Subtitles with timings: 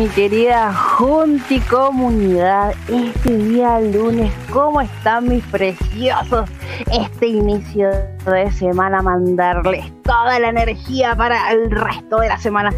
[0.00, 2.72] Mi querida Junti Comunidad.
[2.88, 6.48] Este día lunes, ¿cómo están mis preciosos?
[6.90, 7.90] Este inicio
[8.24, 12.72] de semana, mandarles toda la energía para el resto de la semana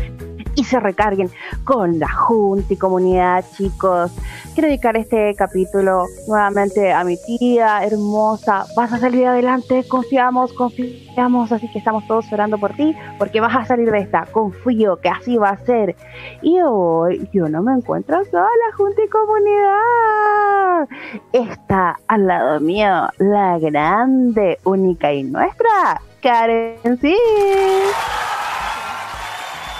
[0.56, 1.30] y se recarguen
[1.62, 4.10] con la Junta y comunidad, chicos.
[4.54, 8.66] Quiero dedicar este capítulo nuevamente a mi tía hermosa.
[8.76, 13.56] Vas a salir adelante, confiamos, confiamos, así que estamos todos orando por ti, porque vas
[13.56, 14.26] a salir de esta.
[14.26, 15.96] Confío que así va a ser.
[16.42, 20.88] Y hoy yo no me encuentro sola, Junta y comunidad.
[21.32, 26.98] Está al lado mío la grande, única y nuestra Karen.
[27.00, 27.16] Sí.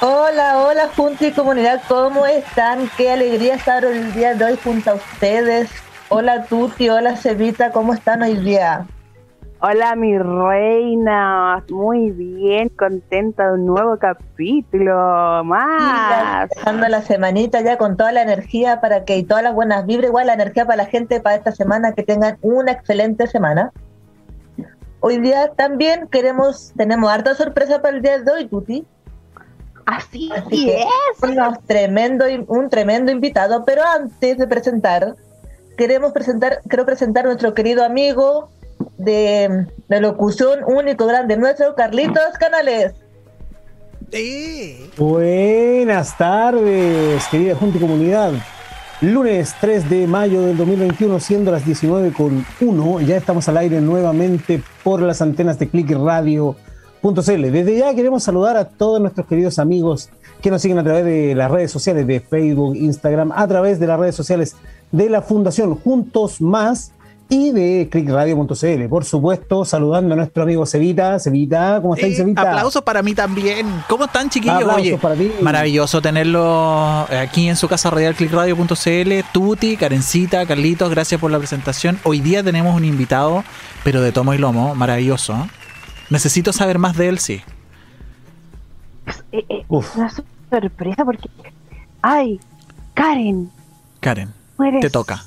[0.04, 2.90] Hola, hola, Junta y comunidad, ¿cómo están?
[2.96, 5.70] Qué alegría estar el día de hoy junto a ustedes.
[6.08, 8.84] Hola, Tuti, hola, Cevita, ¿cómo están hoy día?
[9.60, 16.50] Hola, mi reina, muy bien, contenta de un nuevo capítulo más.
[16.50, 20.08] Empezando la semanita ya con toda la energía para que y todas las buenas vibras,
[20.08, 23.70] igual la energía para la gente para esta semana, que tengan una excelente semana.
[24.98, 28.84] Hoy día también queremos, tenemos harta sorpresa para el día de hoy, Tuti.
[29.86, 31.66] Así, es.
[31.66, 35.16] tremendo, un tremendo invitado, pero antes de presentar,
[35.76, 38.48] queremos presentar, quiero presentar a nuestro querido amigo
[38.98, 42.94] de, de locución único, grande, nuestro Carlitos Canales.
[44.98, 48.32] Buenas tardes, querida Junta y Comunidad.
[49.00, 53.80] Lunes 3 de mayo del 2021, siendo las 19 con 1, ya estamos al aire
[53.80, 56.54] nuevamente por las antenas de Click Radio
[57.02, 61.34] desde ya queremos saludar a todos nuestros queridos amigos que nos siguen a través de
[61.34, 64.56] las redes sociales de Facebook, Instagram, a través de las redes sociales
[64.92, 66.92] de la Fundación Juntos Más
[67.28, 68.88] y de clickradio.cl.
[68.88, 71.18] Por supuesto, saludando a nuestro amigo Cevita.
[71.18, 72.42] Cevita, ¿cómo estáis, Cevita?
[72.42, 73.66] Aplausos para mí también.
[73.88, 74.64] ¿Cómo están, chiquillos?
[74.64, 75.32] Oye, para ti.
[75.40, 79.12] maravilloso tenerlo aquí en su casa radial clickradio.cl.
[79.32, 81.98] Tuti, Karencita, Carlitos, gracias por la presentación.
[82.04, 83.44] Hoy día tenemos un invitado,
[83.82, 85.48] pero de tomo y lomo, maravilloso.
[86.12, 87.40] Necesito saber más de él, sí.
[89.32, 90.12] Eh, eh, una
[90.50, 91.30] sorpresa porque.
[92.02, 92.38] ¡Ay!
[92.92, 93.50] Karen.
[94.00, 94.30] Karen,
[94.82, 95.24] te toca.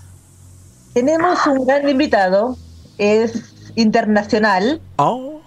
[0.94, 2.56] Tenemos un gran invitado.
[3.00, 4.80] Es internacional.
[4.98, 5.42] Oh.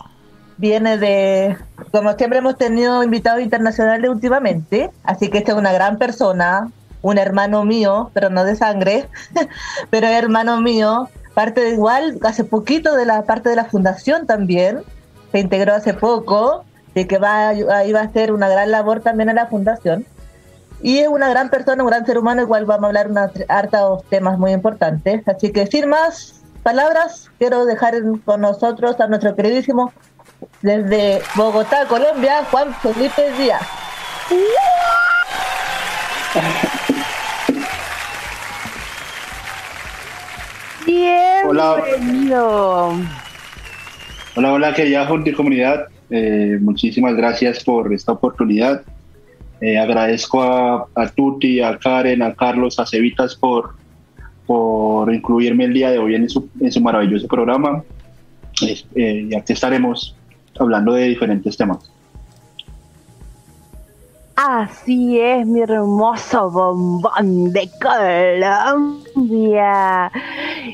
[0.57, 1.57] Viene de.
[1.93, 4.91] Como siempre, hemos tenido invitados internacionales últimamente.
[5.05, 6.73] Así que este es una gran persona.
[7.01, 9.07] Un hermano mío, pero no de sangre.
[9.91, 11.09] pero hermano mío.
[11.35, 14.83] Parte de igual, hace poquito de la parte de la fundación también
[15.33, 19.29] se integró hace poco, de que va, ahí va a hacer una gran labor también
[19.29, 20.07] en la fundación.
[20.81, 24.05] Y es una gran persona, un gran ser humano, igual vamos a hablar unos hartos
[24.09, 25.27] temas muy importantes.
[25.27, 27.95] Así que sin más palabras, quiero dejar
[28.25, 29.93] con nosotros a nuestro queridísimo
[30.63, 33.63] desde Bogotá, Colombia, Juan Felipe Díaz.
[40.87, 42.89] Bienvenido.
[42.89, 43.25] Hola,
[44.47, 45.87] hola, querida Junta y Comunidad.
[46.11, 48.83] Eh, muchísimas gracias por esta oportunidad.
[49.61, 53.75] Eh, agradezco a, Tuti, a Karen, a Carlos, a Cevitas por,
[54.47, 57.83] por incluirme el día de hoy en su, en su maravilloso programa.
[58.95, 60.17] Eh, y aquí estaremos
[60.59, 61.91] hablando de diferentes temas.
[64.41, 67.69] Así es, mi hermoso bombón de
[69.17, 70.13] Colombia.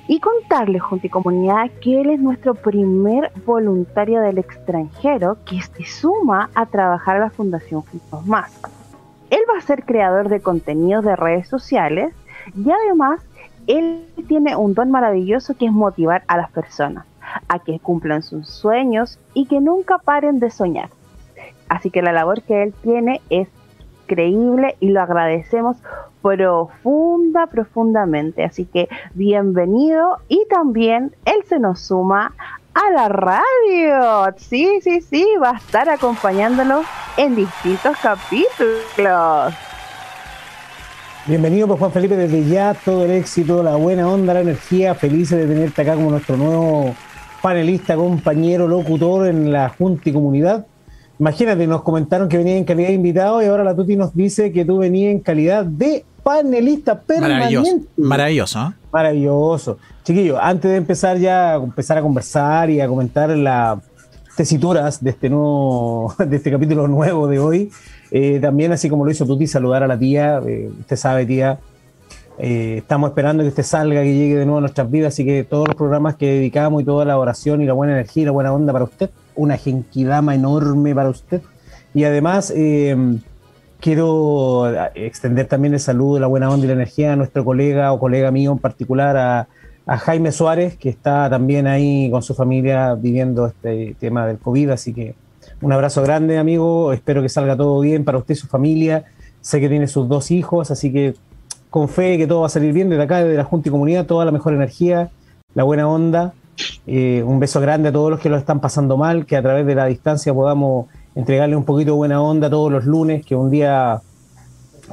[0.06, 5.87] Y contarles, junto y comunidad, que él es nuestro primer voluntario del extranjero que se
[5.87, 8.52] suma a trabajar a la Fundación Juntos Más.
[9.31, 12.12] Él va a ser creador de contenidos de redes sociales
[12.55, 13.22] y además
[13.67, 17.06] él tiene un don maravilloso que es motivar a las personas
[17.49, 20.90] a que cumplan sus sueños y que nunca paren de soñar.
[21.69, 23.49] Así que la labor que él tiene es
[24.05, 25.76] increíble y lo agradecemos
[26.22, 28.44] profunda, profundamente.
[28.44, 32.32] Así que bienvenido y también él se nos suma
[32.75, 34.34] a la radio.
[34.37, 39.55] Sí, sí, sí, va a estar acompañándonos en distintos capítulos.
[41.26, 45.38] Bienvenido, pues Juan Felipe, desde ya todo el éxito, la buena onda, la energía, felices
[45.38, 46.94] de tenerte acá como nuestro nuevo
[47.40, 50.67] panelista, compañero, locutor en la Junta y Comunidad.
[51.19, 54.50] Imagínate, nos comentaron que venía en calidad de invitado y ahora la Tuti nos dice
[54.52, 57.87] que tú venías en calidad de panelista permanente.
[57.96, 58.61] Maravilloso.
[58.61, 58.72] ¿eh?
[58.93, 59.78] Maravilloso.
[60.02, 63.78] Chiquillo, antes de empezar ya a empezar a conversar y a comentar las
[64.37, 67.70] tesituras de este nuevo, de este capítulo nuevo de hoy,
[68.10, 70.40] eh, también así como lo hizo Tuti, saludar a la tía.
[70.44, 71.60] Eh, usted sabe, tía,
[72.38, 75.69] estamos esperando que usted salga, que llegue de nuevo a nuestras vidas, así que todos
[75.69, 78.52] los programas que dedicamos y toda la oración y la buena energía y la buena
[78.52, 81.42] onda para usted una genkidama enorme para usted.
[81.92, 82.96] Y además, eh,
[83.81, 84.64] quiero
[84.94, 88.31] extender también el saludo, la buena onda y la energía a nuestro colega o colega
[88.31, 89.48] mío en particular, a,
[89.86, 94.70] a Jaime Suárez, que está también ahí con su familia viviendo este tema del COVID.
[94.70, 95.14] Así que
[95.60, 96.92] un abrazo grande, amigo.
[96.92, 99.04] Espero que salga todo bien para usted y su familia.
[99.40, 101.14] Sé que tiene sus dos hijos, así que
[101.70, 102.88] con fe que todo va a salir bien.
[102.88, 105.10] Desde acá, desde la Junta y Comunidad, toda la mejor energía,
[105.54, 106.32] la buena onda.
[106.87, 109.67] Eh, un beso grande a todos los que lo están pasando mal, que a través
[109.67, 113.51] de la distancia podamos entregarle un poquito de buena onda todos los lunes, que un
[113.51, 114.01] día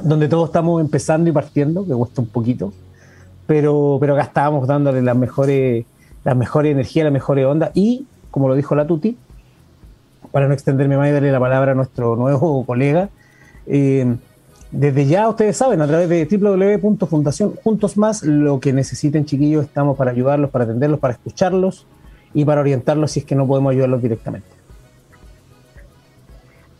[0.02, 2.72] donde todos estamos empezando y partiendo, que cuesta un poquito
[3.46, 5.84] pero, pero acá estábamos dándole las mejores,
[6.24, 7.70] las mejores energías, las mejores ondas.
[7.74, 9.16] Y, como lo dijo la Tuti,
[10.30, 13.10] para no extenderme más y darle la palabra a nuestro nuevo colega,
[13.66, 14.16] eh,
[14.72, 19.98] desde ya ustedes saben, a través de www.fundación Juntos Más, lo que necesiten chiquillos, estamos
[19.98, 21.86] para ayudarlos, para atenderlos, para escucharlos
[22.32, 24.48] y para orientarlos si es que no podemos ayudarlos directamente.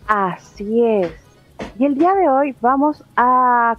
[0.07, 1.13] Así es.
[1.79, 3.77] Y el día de hoy vamos a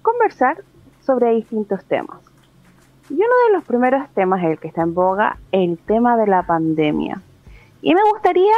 [0.00, 0.56] conversar
[1.04, 2.20] sobre distintos temas.
[3.10, 6.42] Y uno de los primeros temas, el que está en boga, el tema de la
[6.44, 7.20] pandemia.
[7.82, 8.54] Y me gustaría,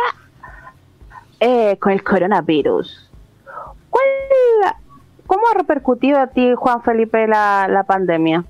[1.41, 3.11] eh, con el coronavirus,
[3.91, 4.05] ¿cuál,
[5.27, 8.45] ¿cómo ha repercutido a ti, Juan Felipe, la, la pandemia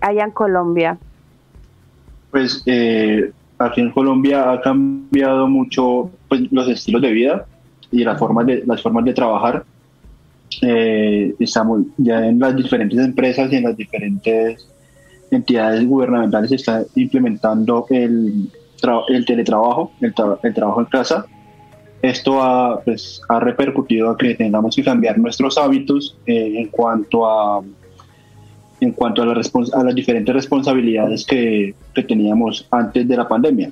[0.00, 0.98] allá en Colombia?
[2.30, 7.46] Pues eh, aquí en Colombia ha cambiado mucho pues, los estilos de vida
[7.90, 9.64] y las formas de, las formas de trabajar
[10.60, 14.68] eh, estamos ya en las diferentes empresas y en las diferentes
[15.30, 18.50] entidades gubernamentales se está implementando el,
[19.08, 21.24] el teletrabajo, el, trabajo en casa.
[22.02, 27.26] Esto ha, pues, ha repercutido a que tengamos que cambiar nuestros hábitos eh, en cuanto
[27.26, 27.62] a
[28.80, 33.70] en cuanto a, la a las diferentes responsabilidades que, que, teníamos antes de la pandemia,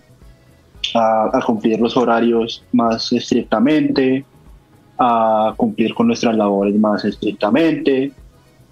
[0.94, 4.24] a, a cumplir los horarios más estrictamente,
[5.00, 8.12] a cumplir con nuestras labores más estrictamente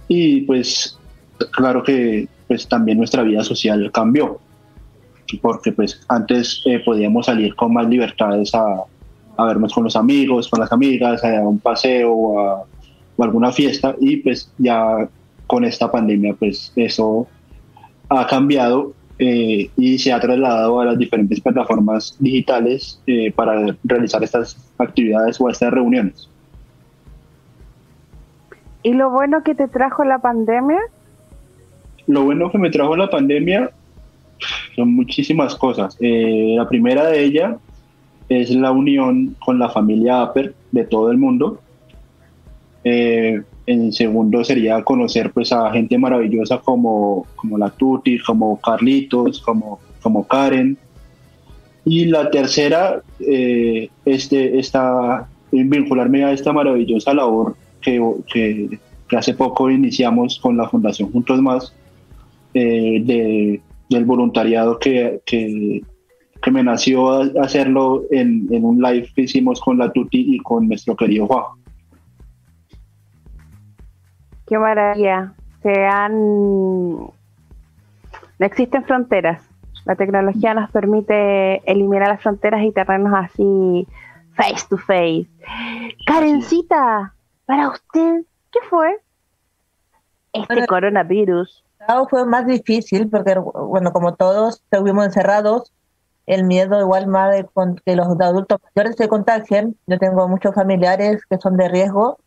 [0.06, 0.96] y pues
[1.50, 4.38] claro que pues también nuestra vida social cambió
[5.42, 8.84] porque pues antes eh, podíamos salir con más libertades a,
[9.38, 12.64] a, vernos con los amigos, con las amigas, a un paseo o a,
[13.16, 15.08] o alguna fiesta y pues ya
[15.46, 17.26] con esta pandemia pues eso
[18.08, 24.22] ha cambiado eh, y se ha trasladado a las diferentes plataformas digitales eh, para realizar
[24.22, 26.30] estas actividades o estas reuniones.
[28.84, 30.78] ¿Y lo bueno que te trajo la pandemia?
[32.06, 33.70] Lo bueno que me trajo la pandemia
[34.76, 35.96] son muchísimas cosas.
[35.98, 37.56] Eh, la primera de ellas
[38.28, 41.60] es la unión con la familia Aper de todo el mundo.
[42.84, 49.40] Eh, en segundo sería conocer pues a gente maravillosa como, como la Tuti, como Carlitos,
[49.40, 50.78] como, como Karen.
[51.84, 58.78] Y la tercera, eh, este, esta, vincularme a esta maravillosa labor que, que,
[59.16, 61.74] hace poco iniciamos con la Fundación Juntos Más,
[62.52, 65.82] eh, de, del voluntariado que, que,
[66.42, 70.68] que, me nació hacerlo en, en un live que hicimos con la Tuti y con
[70.68, 71.44] nuestro querido Juan.
[74.46, 75.34] Qué maravilla.
[75.62, 76.12] Se han...
[77.00, 77.12] No
[78.46, 79.42] existen fronteras.
[79.84, 83.86] La tecnología nos permite eliminar las fronteras y tenernos así
[84.34, 85.26] face to face.
[86.06, 87.14] Karencita,
[87.46, 88.98] para usted, ¿qué fue
[90.32, 91.64] este coronavirus?
[92.10, 95.72] Fue más difícil porque, bueno, como todos estuvimos encerrados,
[96.28, 97.46] el miedo igual más de
[97.84, 99.76] que los adultos mayores se contagien.
[99.86, 102.18] Yo tengo muchos familiares que son de riesgo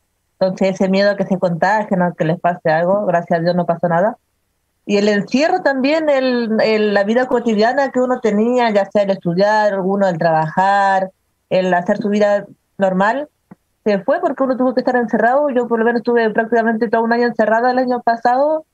[0.41, 3.55] entonces ese miedo a que se contagien o que les pase algo, gracias a Dios
[3.55, 4.17] no pasó nada.
[4.87, 9.79] Y el encierro también, el, la vida cotidiana que uno tenía, ya sea el estudiar,
[9.81, 11.11] uno el trabajar,
[11.51, 12.47] el hacer su vida
[12.79, 13.29] normal,
[13.83, 15.47] se fue porque uno tuvo que estar encerrado.
[15.51, 18.65] Yo por lo menos estuve prácticamente todo un año encerrado el año pasado,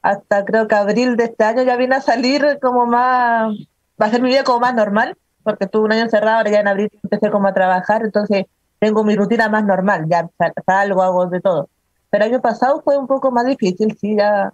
[0.00, 3.54] hasta creo que abril de este año ya vine a salir como más,
[4.00, 6.60] va a ser mi vida como más normal, porque tuve un año encerrado, ahora ya
[6.60, 8.46] en abril empecé como a trabajar, entonces
[8.78, 10.28] tengo mi rutina más normal, ya
[10.66, 11.68] salgo, hago de todo.
[12.10, 14.52] Pero el año pasado fue un poco más difícil, sí, ya,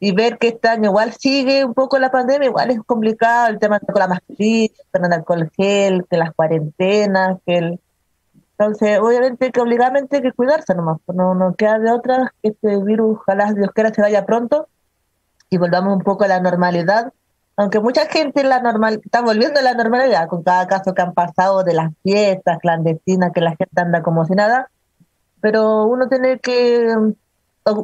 [0.00, 3.58] y ver que este año igual sigue un poco la pandemia, igual es complicado el
[3.58, 7.80] tema con la mascarilla, con el alcohol gel, que las cuarentenas, que el...
[8.58, 12.82] Entonces, obviamente que obligadamente hay que cuidarse nomás, pues no, no queda de otra este
[12.82, 14.68] virus, ojalá Dios quiera se vaya pronto
[15.48, 17.12] y volvamos un poco a la normalidad
[17.58, 21.12] aunque mucha gente la normal, está volviendo a la normalidad con cada caso que han
[21.12, 24.70] pasado de las fiestas clandestinas, que la gente anda como si nada,
[25.40, 26.94] pero uno tiene que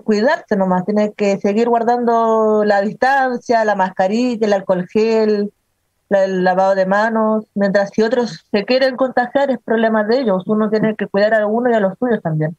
[0.05, 5.53] cuidarse nomás, tiene que seguir guardando la distancia, la mascarilla, el alcohol gel,
[6.09, 10.71] el lavado de manos, mientras si otros se quieren contagiar es problema de ellos, uno
[10.71, 12.57] tiene que cuidar a uno y a los suyos también.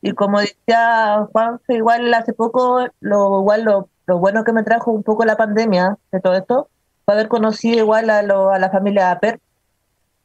[0.00, 4.90] Y como decía Juan, igual hace poco, lo, igual lo, lo, bueno que me trajo
[4.90, 6.68] un poco la pandemia de todo esto,
[7.04, 9.40] fue haber conocido igual a, lo, a la familia Per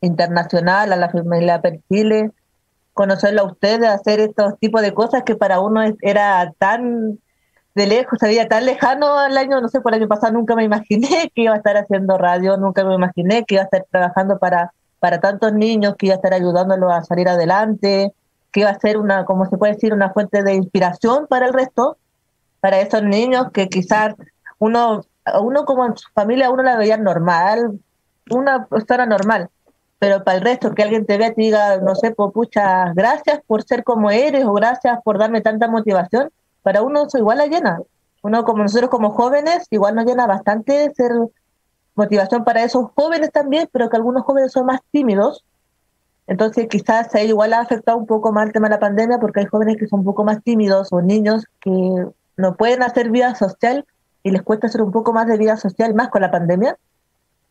[0.02, 2.32] internacional, a la familia Per Chile,
[2.94, 7.20] conocerlo a ustedes, hacer estos tipos de cosas que para uno era tan
[7.78, 10.56] de lejos, se veía tan lejano al año, no sé, por el año pasado nunca
[10.56, 13.86] me imaginé que iba a estar haciendo radio, nunca me imaginé que iba a estar
[13.92, 18.14] trabajando para, para tantos niños, que iba a estar ayudándolos a salir adelante,
[18.52, 21.54] que iba a ser una, como se puede decir, una fuente de inspiración para el
[21.54, 21.98] resto,
[22.60, 24.16] para esos niños que quizás
[24.60, 25.02] uno,
[25.40, 27.80] uno como en su familia, uno la veía normal,
[28.30, 29.50] una persona normal,
[30.00, 32.94] pero para el resto, que alguien te vea y te diga, no sé, pues pucha,
[32.94, 36.30] gracias por ser como eres o gracias por darme tanta motivación,
[36.62, 37.80] para uno eso igual la llena.
[38.22, 41.12] Uno como nosotros como jóvenes, igual nos llena bastante ser
[41.96, 45.44] motivación para esos jóvenes también, pero que algunos jóvenes son más tímidos.
[46.28, 49.40] Entonces quizás ahí igual ha afectado un poco más el tema de la pandemia porque
[49.40, 52.06] hay jóvenes que son un poco más tímidos o niños que
[52.38, 53.86] no pueden hacer vida social
[54.24, 56.78] y les cuesta hacer un poco más de vida social más con la pandemia.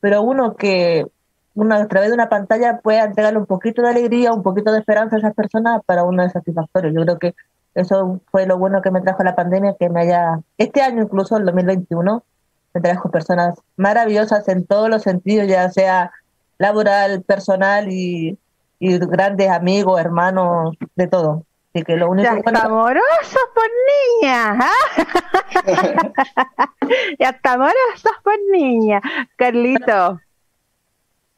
[0.00, 1.06] Pero uno que
[1.54, 4.78] uno a través de una pantalla puede entregarle un poquito de alegría, un poquito de
[4.78, 6.90] esperanza a esas personas, para uno es satisfactorio.
[6.90, 7.34] Yo creo que
[7.74, 11.38] eso fue lo bueno que me trajo la pandemia, que me haya, este año incluso,
[11.38, 12.22] el 2021,
[12.74, 16.12] me trajo personas maravillosas en todos los sentidos, ya sea
[16.58, 18.38] laboral, personal y,
[18.78, 21.45] grandes amigos, hermanos, de todo.
[21.76, 23.68] Así que lo único ya está amorosos por
[24.22, 24.58] niña.
[24.58, 24.70] ¿ah?
[27.20, 29.02] ya está amorosos por niña.
[29.36, 30.18] Carlito.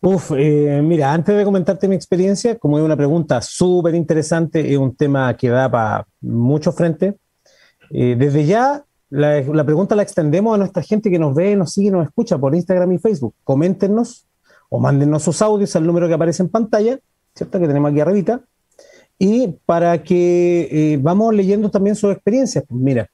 [0.00, 4.78] Uf, eh, mira, antes de comentarte mi experiencia, como es una pregunta súper interesante, es
[4.78, 7.16] un tema que da para muchos frentes.
[7.90, 11.90] Eh, desde ya, la, pregunta la extendemos a nuestra gente que nos ve, nos sigue,
[11.90, 13.34] nos escucha por Instagram y Facebook.
[13.42, 14.28] Coméntenos
[14.68, 17.00] o mándennos sus audios al número que aparece en pantalla,
[17.34, 17.58] ¿cierto?
[17.58, 18.40] Que tenemos aquí arribita.
[19.18, 22.64] Y para que eh, vamos leyendo también sus experiencias.
[22.68, 23.10] Pues mira,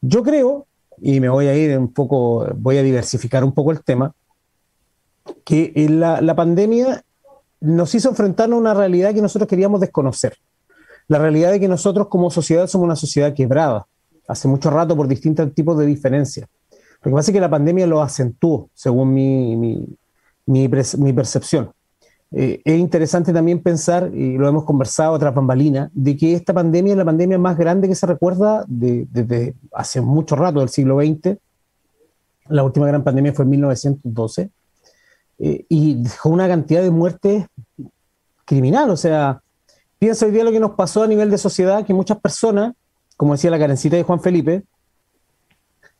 [0.00, 0.66] yo creo,
[1.00, 4.14] y me voy a ir un poco, voy a diversificar un poco el tema
[5.44, 7.04] que la, la pandemia
[7.60, 10.36] nos hizo enfrentarnos a una realidad que nosotros queríamos desconocer.
[11.08, 13.86] La realidad de que nosotros como sociedad somos una sociedad quebrada,
[14.26, 16.48] hace mucho rato por distintos tipos de diferencias.
[17.02, 19.86] Lo que pasa es que la pandemia lo acentuó, según mi,
[20.46, 21.72] mi percepción.
[22.34, 26.92] Eh, es interesante también pensar, y lo hemos conversado tras bambalina, de que esta pandemia
[26.92, 31.36] es la pandemia más grande que se recuerda desde hace mucho rato, del siglo XX.
[32.48, 34.50] La última gran pandemia fue en 1912
[35.38, 37.46] eh, y dejó una cantidad de muertes
[38.46, 38.90] criminal.
[38.90, 39.42] O sea,
[39.98, 42.74] piensa hoy día lo que nos pasó a nivel de sociedad, que muchas personas,
[43.16, 44.64] como decía la carencita de Juan Felipe,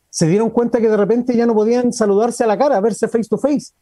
[0.09, 3.29] se dieron cuenta que de repente ya no podían saludarse a la cara, verse face
[3.29, 3.73] to face.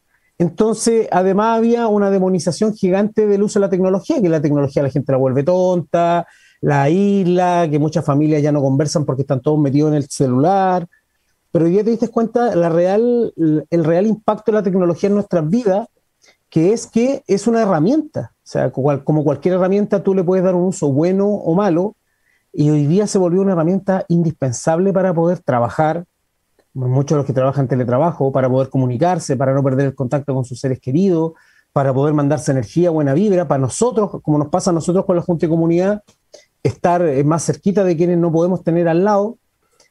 [0.41, 4.89] Entonces, además había una demonización gigante del uso de la tecnología, que la tecnología la
[4.89, 6.27] gente la vuelve tonta,
[6.61, 10.87] la isla, que muchas familias ya no conversan porque están todos metidos en el celular
[11.51, 13.33] pero ya te diste cuenta real,
[13.69, 15.87] el real impacto de la tecnología en nuestras vidas,
[16.49, 18.33] que es que es una herramienta.
[18.37, 21.95] O sea, como cualquier herramienta, tú le puedes dar un uso bueno o malo,
[22.53, 26.05] y hoy día se volvió una herramienta indispensable para poder trabajar,
[26.73, 30.45] muchos de los que trabajan teletrabajo, para poder comunicarse, para no perder el contacto con
[30.45, 31.33] sus seres queridos,
[31.73, 35.21] para poder mandarse energía, buena vibra, para nosotros, como nos pasa a nosotros con la
[35.21, 36.03] Junta de Comunidad,
[36.63, 39.37] estar eh, más cerquita de quienes no podemos tener al lado.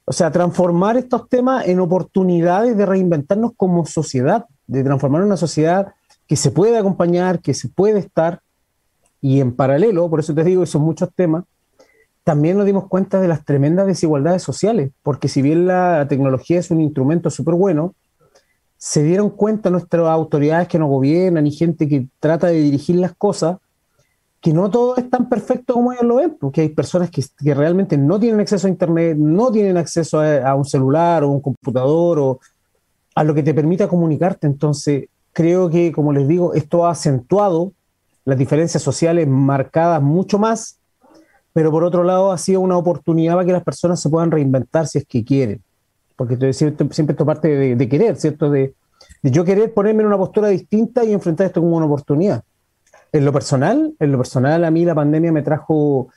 [0.04, 5.92] O sea, transformar estos temas en oportunidades de reinventarnos como sociedad, de transformar una sociedad
[6.26, 8.40] que se puede acompañar, que se puede estar,
[9.20, 11.44] y en paralelo, por eso te digo, esos muchos temas,
[12.24, 16.70] también nos dimos cuenta de las tremendas desigualdades sociales, porque si bien la tecnología es
[16.70, 17.94] un instrumento súper bueno,
[18.76, 23.14] se dieron cuenta nuestras autoridades que nos gobiernan y gente que trata de dirigir las
[23.14, 23.58] cosas,
[24.40, 27.22] que no todo es tan perfecto como ellos lo ven, porque hay personas que,
[27.54, 32.18] realmente no tienen acceso a Internet, no tienen acceso a, un celular o un computador
[32.18, 32.40] o
[33.14, 34.46] a lo que te permita comunicarte.
[34.46, 37.74] Entonces, creo que, como les digo, esto ha acentuado
[38.24, 40.79] las diferencias sociales marcadas mucho más,
[41.52, 44.86] pero por otro lado ha sido una oportunidad para que las personas se puedan reinventar
[44.86, 45.62] si es que quieren.
[46.16, 48.50] Porque siempre, esto parte de, querer, ¿cierto?
[48.50, 48.74] de
[49.22, 52.42] yo querer ponerme en una postura distinta y enfrentar esto como una oportunidad.
[53.12, 56.08] En lo personal, en lo personal a mí la pandemia me trajo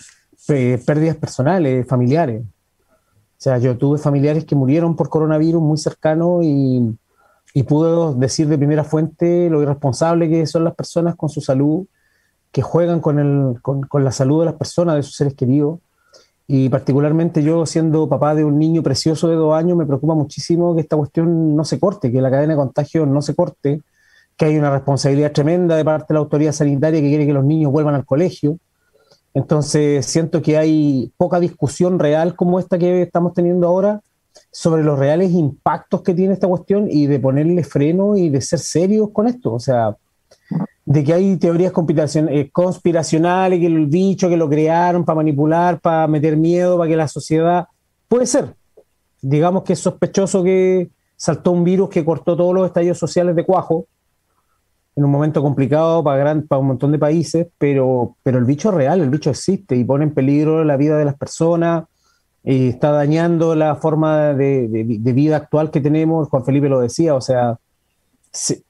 [0.50, 2.44] eh, pérdidas personales, familiares.
[2.44, 6.98] O sea, yo tuve familiares que murieron por coronavirus muy cercano y,
[7.54, 11.86] y puedo decir de primera fuente lo irresponsable que son las personas con su salud,
[12.54, 15.80] que juegan con, el, con, con la salud de las personas, de sus seres queridos.
[16.48, 20.76] Y particularmente yo, siendo papá de un niño precioso de dos años, me preocupa muchísimo
[20.76, 23.82] que esta cuestión no se corte, que la cadena de contagio no se corte,
[24.38, 27.44] que hay una responsabilidad tremenda de parte de la autoridad sanitaria que quiere que los
[27.44, 28.60] niños vuelvan al colegio.
[29.34, 34.02] Entonces siento que hay poca discusión real como esta que estamos teniendo ahora
[34.52, 38.60] sobre los reales impactos que tiene esta cuestión y de ponerle freno y de ser
[38.60, 39.54] serios con esto.
[39.54, 39.98] O sea,
[40.86, 46.08] de que hay teorías eh, conspiracionales, que el bicho que lo crearon para manipular, para
[46.08, 47.68] meter miedo, para que la sociedad...
[48.08, 48.54] Puede ser.
[49.22, 53.46] Digamos que es sospechoso que saltó un virus que cortó todos los estallidos sociales de
[53.46, 53.88] Cuajo,
[54.96, 58.70] en un momento complicado para, gran, para un montón de países, pero, pero el bicho
[58.70, 61.86] es real, el bicho existe y pone en peligro la vida de las personas,
[62.44, 67.22] y está dañando la forma de, vida actual que tenemos, Juan Felipe lo decía, o
[67.22, 67.58] sea,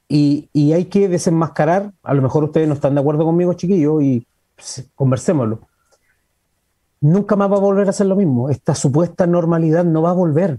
[0.08, 4.26] y, hay que desenmascarar, a lo mejor ustedes no están de acuerdo conmigo, chiquillos, y
[4.94, 5.60] conversémoslo.
[7.00, 8.50] Nunca más va a volver a ser lo mismo.
[8.50, 10.58] Esta supuesta normalidad no va a volver,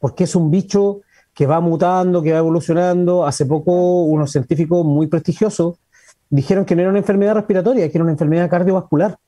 [0.00, 1.00] porque es un bicho
[1.34, 3.26] que va mutando, que va evolucionando.
[3.26, 5.78] Hace poco unos científicos muy prestigiosos
[6.30, 9.18] dijeron que no era una enfermedad respiratoria, que era una enfermedad cardiovascular.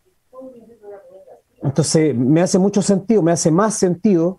[1.63, 4.39] Entonces me hace mucho sentido, me hace más sentido,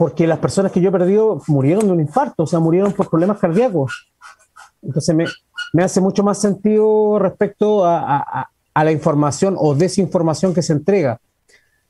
[0.00, 3.10] porque las personas que yo he perdido murieron de un infarto, o sea, murieron por
[3.10, 4.10] problemas cardíacos.
[4.80, 5.26] Entonces me,
[5.74, 11.20] me hace mucho más sentido respecto a, a, la información o desinformación que se entrega.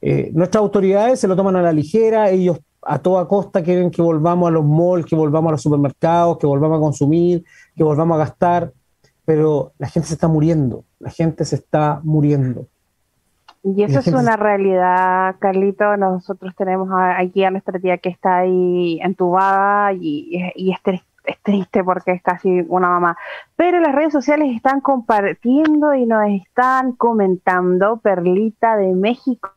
[0.00, 4.02] Eh, nuestras autoridades se lo toman a la ligera, ellos a toda costa quieren que
[4.02, 7.44] volvamos a los malls, que volvamos a los supermercados, que volvamos a consumir,
[7.76, 8.72] que volvamos a gastar,
[9.24, 12.66] pero la gente se está muriendo, la gente se está muriendo.
[13.62, 15.96] Y eso es una realidad, Carlito.
[15.96, 21.02] Nosotros tenemos aquí a nuestra tía que está ahí entubada y, y es, es,
[21.42, 23.16] triste porque es casi una mamá.
[23.56, 27.98] Pero las redes sociales están compartiendo y nos están comentando.
[27.98, 29.50] Perlita de México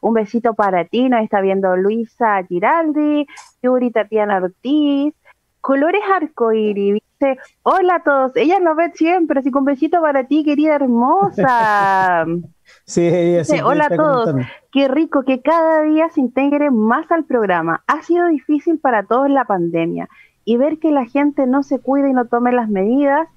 [0.00, 3.26] un besito para ti, nos está viendo Luisa Giraldi,
[3.62, 5.14] Yuri Tatiana Ortiz,
[5.60, 10.24] Colores Arcoíris, dice, hola a todos, ella nos ve siempre, así que un besito para
[10.24, 12.26] ti, querida hermosa.
[12.90, 14.34] sí, dice, hola a todos,
[14.72, 17.82] qué rico que cada día se integre más al programa.
[17.86, 20.08] Ha sido difícil para todos la pandemia
[20.44, 23.28] y ver que la gente no se cuida y no tome las medidas,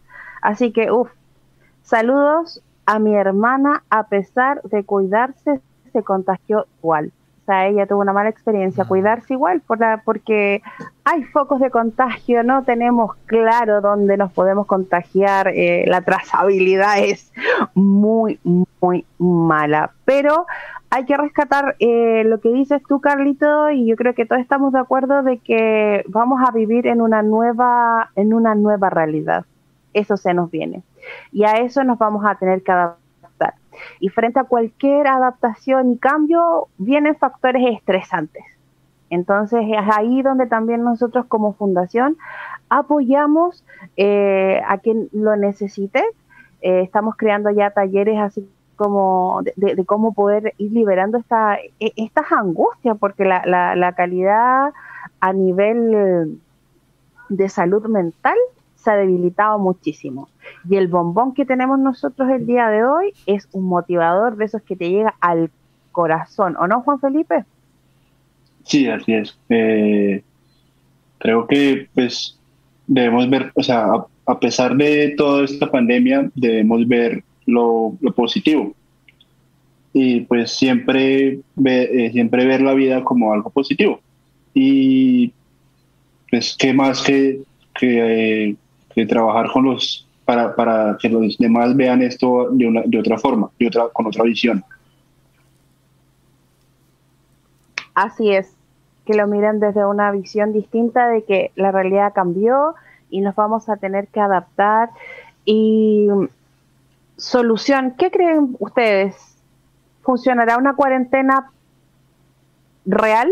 [0.42, 1.10] así que, uff,
[1.84, 5.62] saludos a mi hermana a pesar de cuidarse
[5.92, 7.12] se contagió igual.
[7.46, 10.62] Sea, ella tuvo una mala experiencia, cuidarse igual por la, porque
[11.04, 17.34] hay focos de contagio, no tenemos claro dónde nos podemos contagiar, eh, la trazabilidad es
[17.74, 18.40] muy,
[18.80, 19.92] muy mala.
[20.06, 20.46] Pero
[20.90, 24.72] hay que rescatar eh, lo que dices tú, Carlito, y yo creo que todos estamos
[24.72, 29.44] de acuerdo de que vamos a vivir en una nueva, en una nueva realidad.
[29.94, 30.82] Eso se nos viene.
[31.34, 33.03] Y a eso nos vamos a tener que adaptar
[34.00, 38.43] y frente a cualquier adaptación y cambio vienen factores estresantes.
[39.10, 42.17] Entonces es ahí donde también nosotros como fundación
[42.69, 43.63] apoyamos
[43.96, 46.04] eh, a quien lo necesite.
[46.62, 52.32] Eh, estamos creando ya talleres así como de, cómo poder ir liberando esta, e, estas
[52.32, 54.74] angustias, porque la, la calidad
[55.19, 56.39] a nivel
[57.30, 58.38] de salud mental
[58.84, 60.30] se ha debilitado muchísimo.
[60.69, 64.62] Y el bombón que tenemos nosotros el día de hoy es un motivador de esos
[64.62, 65.50] que te llega al
[65.91, 67.46] corazón, ¿o no, Juan Felipe?
[68.63, 69.38] Sí, así es.
[69.50, 70.24] Eh,
[71.19, 72.38] creo que pues
[72.88, 73.88] debemos ver, o sea,
[74.26, 78.74] a, pesar de toda esta pandemia, debemos ver lo, positivo.
[79.93, 84.02] Y pues siempre, eh, siempre ver la vida como algo positivo.
[84.54, 85.34] Y
[86.30, 87.41] pues, ¿qué más que,
[87.82, 88.56] eh,
[88.96, 93.18] de trabajar con los, para, para que los demás vean esto de, una, de otra
[93.18, 94.64] forma, de otra, con otra visión.
[97.94, 98.56] Así es,
[99.06, 102.76] que lo miren desde una visión distinta de que la realidad cambió
[103.10, 104.90] y nos vamos a tener que adaptar.
[105.46, 106.08] Y
[107.18, 109.16] solución, ¿qué creen ustedes?
[110.02, 111.52] ¿Funcionará una cuarentena
[112.86, 113.30] real?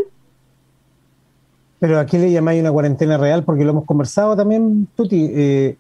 [1.82, 5.32] Pero aquí le llamáis una cuarentena real porque lo hemos conversado también, Tuti.
[5.34, 5.78] Eh,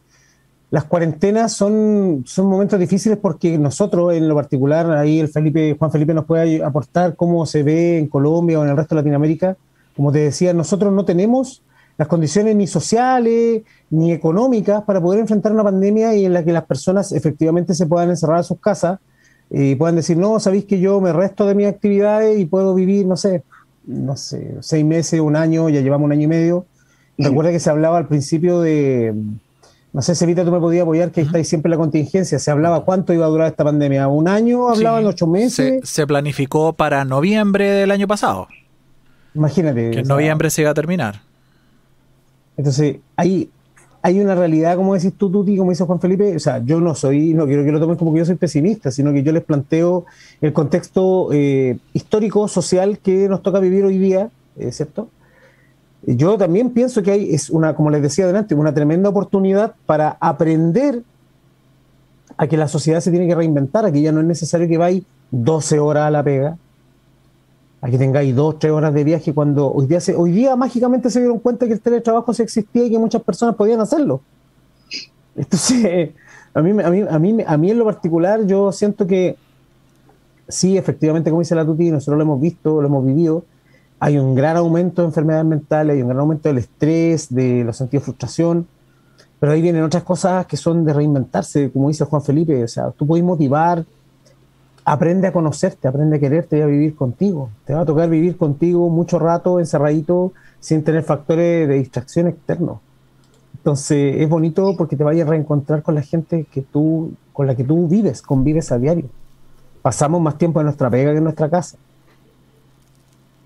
[0.72, 5.92] las cuarentenas son, son momentos difíciles porque nosotros, en lo particular, ahí el Felipe, Juan
[5.92, 9.58] Felipe nos puede aportar cómo se ve en Colombia o en el resto de Latinoamérica.
[9.96, 11.62] Como te decía, nosotros no tenemos
[12.00, 13.62] las condiciones ni sociales
[13.92, 17.86] ni económicas para poder enfrentar una pandemia y en la que las personas efectivamente se
[17.86, 18.98] puedan encerrar a sus casas
[19.52, 23.06] y puedan decir, no, sabéis que yo me resto de mis actividades y puedo vivir,
[23.06, 23.44] no sé,
[23.86, 26.66] no sé, seis meses, un año, ya llevamos un año y medio.
[27.18, 29.14] Recuerda que se hablaba al principio de,
[29.94, 32.40] no sé, Sevita, tú me podías apoyar, que ahí siempre la contingencia.
[32.40, 34.08] Se hablaba cuánto iba a durar esta pandemia.
[34.08, 34.70] ¿Un año?
[34.70, 35.88] ¿Hablaban ocho meses?
[35.88, 38.48] Se, planificó para noviembre del año pasado.
[39.36, 39.92] Imagínate.
[39.92, 41.22] Que en noviembre se iba a terminar.
[42.56, 43.50] Entonces, ahí
[44.04, 46.96] hay una realidad, como decís tú, Tuti, como dice Juan Felipe, o sea, yo no
[46.96, 49.44] soy, no quiero que lo tomen como que yo soy pesimista, sino que yo les
[49.44, 50.06] planteo
[50.42, 55.10] el contexto eh, histórico, social que nos toca vivir hoy día, eh, ¿cierto?
[56.04, 60.18] Yo también pienso que hay, es una, como les decía adelante, una tremenda oportunidad para
[60.20, 61.04] aprender
[62.38, 64.80] a que la sociedad se tiene que reinventar, a que ya no es necesario que
[64.80, 66.58] vayáis 12 horas a la pega,
[67.82, 71.10] a que tengáis dos, tres horas de viaje cuando hoy día, se, hoy día mágicamente
[71.10, 74.22] se dieron cuenta que el teletrabajo sí existía y que muchas personas podían hacerlo.
[75.36, 76.12] Entonces,
[76.54, 79.36] a mí, a mí, a mí, a mí en lo particular yo siento que
[80.48, 83.46] sí, efectivamente, como dice la Tuti, nosotros lo hemos visto, lo hemos vivido,
[84.00, 87.78] hay un gran aumento de enfermedades mentales, hay un gran aumento del estrés, de los
[87.78, 88.68] sentidos de frustración,
[89.40, 92.92] pero ahí vienen otras cosas que son de reinventarse, como dice Juan Felipe, o sea,
[92.92, 93.84] tú puedes motivar,
[94.86, 97.50] aprende a conocerte, aprende a quererte y a vivir contigo.
[97.66, 102.80] Te va a tocar vivir contigo mucho rato encerradito sin tener factores de distracción externos.
[103.56, 107.56] Entonces es bonito porque te vayas a reencontrar con la gente que tú, con la
[107.56, 109.06] que tú vives, convives a diario.
[109.82, 111.78] Pasamos más tiempo en nuestra pega que en nuestra casa.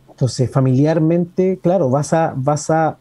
[0.09, 2.97] Entonces, familiarmente, claro, vas a, vas a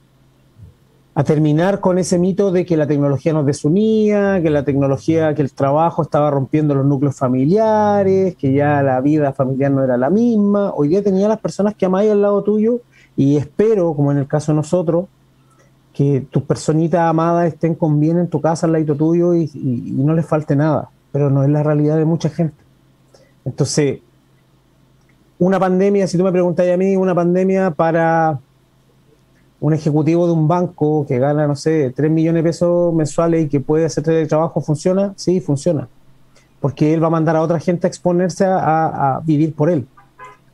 [1.17, 5.43] a terminar con ese mito de que la tecnología nos desunía, que la tecnología, que
[5.43, 10.11] el trabajo estaba rompiendo los núcleos familiares, que ya la vida familiar no era la
[10.11, 10.73] misma.
[10.75, 12.81] Hoy día tenía las personas que amáis al lado tuyo
[13.17, 15.07] y espero, como en el caso de nosotros,
[15.93, 20.15] que tus personitas amadas estén con bien en tu casa al lado tuyo y, no
[20.15, 22.57] les falte nada, pero no es la realidad de mucha gente.
[23.45, 24.01] Entonces,
[25.39, 28.41] una pandemia, si tú me preguntas a mí, una pandemia para
[29.61, 33.49] un ejecutivo de un banco que gana, no sé, 3 millones de pesos mensuales y
[33.49, 35.15] que puede hacer trabajo, ¿funciona?
[35.17, 35.89] Sí, funciona.
[36.61, 39.87] Porque él va a mandar a otra gente a exponerse a, vivir por él.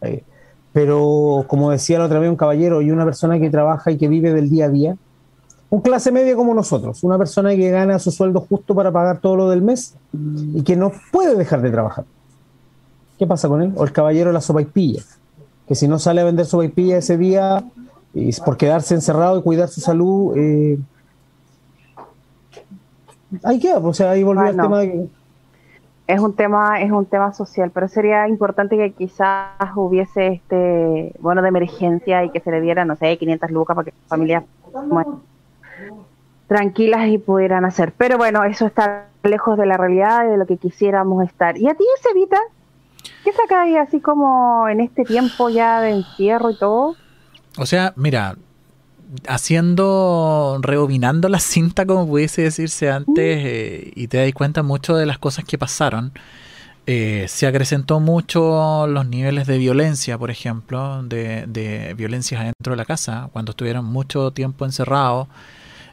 [0.03, 0.23] Eh,
[0.73, 4.09] pero como decía la otra vez un caballero y una persona que trabaja y que
[4.09, 4.97] vive del día a día,
[5.71, 9.37] un clase media como nosotros, una persona que gana su sueldo justo para pagar todo
[9.37, 9.95] lo del mes
[10.55, 12.05] y que no puede dejar de trabajar.
[13.19, 13.73] ¿Qué pasa con él?
[13.77, 15.03] O el caballero de la sopa y pilla,
[15.69, 17.65] que si no sale a vender sopa y pilla ese día,
[18.15, 20.79] y por quedarse encerrado y cuidar su salud, eh,
[23.45, 25.09] ahí queda, o sea, ahí volvió el tema de
[26.11, 31.41] es un tema es un tema social pero sería importante que quizás hubiese este bueno
[31.41, 34.43] de emergencia y que se le diera no sé 500 lucas para que las familias
[36.49, 37.93] tranquilas y pudieran hacer.
[37.97, 41.57] Pero bueno eso está lejos de la realidad y de lo que quisiéramos estar.
[41.57, 42.41] Y a ti Sevita
[43.23, 46.97] qué saca ahí así como en este tiempo ya de encierro y todo
[47.57, 48.37] o sea, mira,
[49.27, 55.07] haciendo, rebobinando la cinta, como pudiese decirse antes, eh, y te das cuenta mucho de
[55.07, 56.13] las cosas que pasaron.
[56.87, 62.77] Eh, se acrecentó mucho los niveles de violencia, por ejemplo, de, de violencias dentro de
[62.77, 65.29] la casa, cuando estuvieron mucho tiempo encerrados.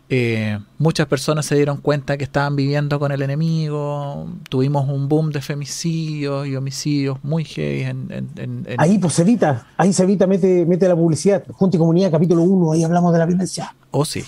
[0.10, 4.28] Eh, muchas personas se dieron cuenta que estaban viviendo con el enemigo.
[4.50, 7.82] Tuvimos un boom de femicidios y homicidios muy heavy.
[7.84, 11.44] En, Ahí, pues evita, ahí se evita, mete, mete la publicidad.
[11.52, 13.76] Junta y Comunidad, capítulo 1, ahí hablamos de la violencia.
[13.92, 14.24] Oh, sí.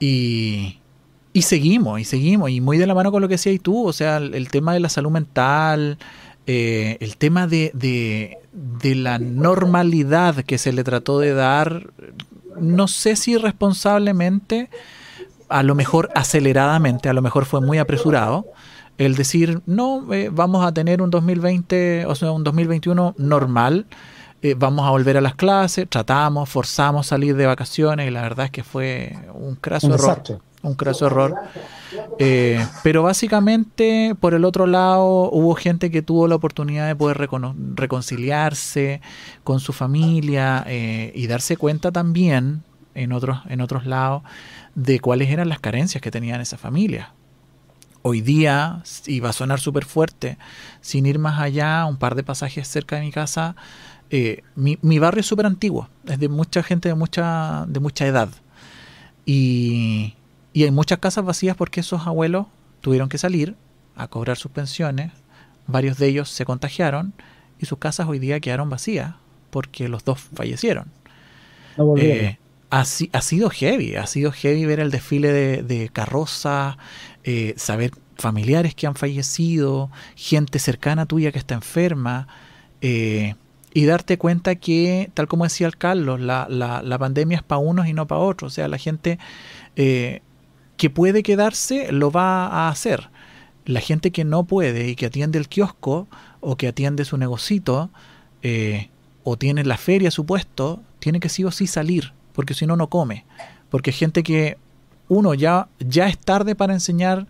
[0.00, 0.80] Y,
[1.32, 2.50] y seguimos, y seguimos.
[2.50, 4.80] Y muy de la mano con lo que decías tú, o sea, el, tema de
[4.80, 5.98] la salud mental,
[6.46, 11.92] eh, el tema de, de, de la normalidad que se le trató de dar
[12.60, 14.70] no sé si responsablemente,
[15.48, 18.46] a lo mejor aceleradamente, a lo mejor fue muy apresurado,
[18.98, 23.86] el decir, no, eh, vamos a tener un 2020, o sea, un 2021 normal,
[24.42, 28.46] eh, vamos a volver a las clases, tratamos, forzamos salir de vacaciones y la verdad
[28.46, 30.40] es que fue un craso error.
[30.62, 31.34] Un craso error.
[32.18, 37.28] Eh, pero básicamente, por el otro lado, hubo gente que tuvo la oportunidad de poder
[37.74, 39.00] reconciliarse
[39.42, 42.62] con su familia eh, y darse cuenta también,
[42.94, 44.22] en otros, en otros lados,
[44.74, 47.14] de cuáles eran las carencias que tenían esa familia.
[48.02, 50.36] Hoy día, y va a sonar súper fuerte,
[50.82, 53.56] sin ir más allá, un par de pasajes cerca de mi casa,
[54.10, 58.06] eh, mi, mi, barrio es súper antiguo, es de mucha gente de mucha, de mucha
[58.06, 58.28] edad.
[59.24, 60.14] Y,
[60.52, 62.46] y hay muchas casas vacías porque esos abuelos
[62.80, 63.56] tuvieron que salir
[63.96, 65.12] a cobrar sus pensiones,
[65.66, 67.12] varios de ellos se contagiaron
[67.58, 69.14] y sus casas hoy día quedaron vacías
[69.50, 70.86] porque los dos fallecieron.
[71.96, 72.38] eh,
[72.70, 76.76] ha, ha, sido heavy, ha sido heavy ver el desfile de, de carrozas,
[77.24, 82.28] eh, saber familiares que han fallecido, gente cercana tuya que está enferma,
[82.80, 83.34] eh,
[83.72, 87.60] y darte cuenta que, tal como decía el Carlos, la, la, la pandemia es para
[87.60, 88.52] unos y no para otros.
[88.52, 89.18] O sea, la gente
[89.76, 90.22] eh,
[90.80, 93.10] que puede quedarse lo va a hacer.
[93.66, 96.08] La gente que no puede y que atiende el kiosco
[96.40, 97.90] o que atiende su negocito
[98.40, 98.88] eh,
[99.22, 102.76] o tiene la feria, su puesto, tiene que sí o sí salir, porque si no,
[102.76, 103.26] no come.
[103.68, 104.56] Porque gente que
[105.08, 107.26] uno, ya, ya es tarde para enseñar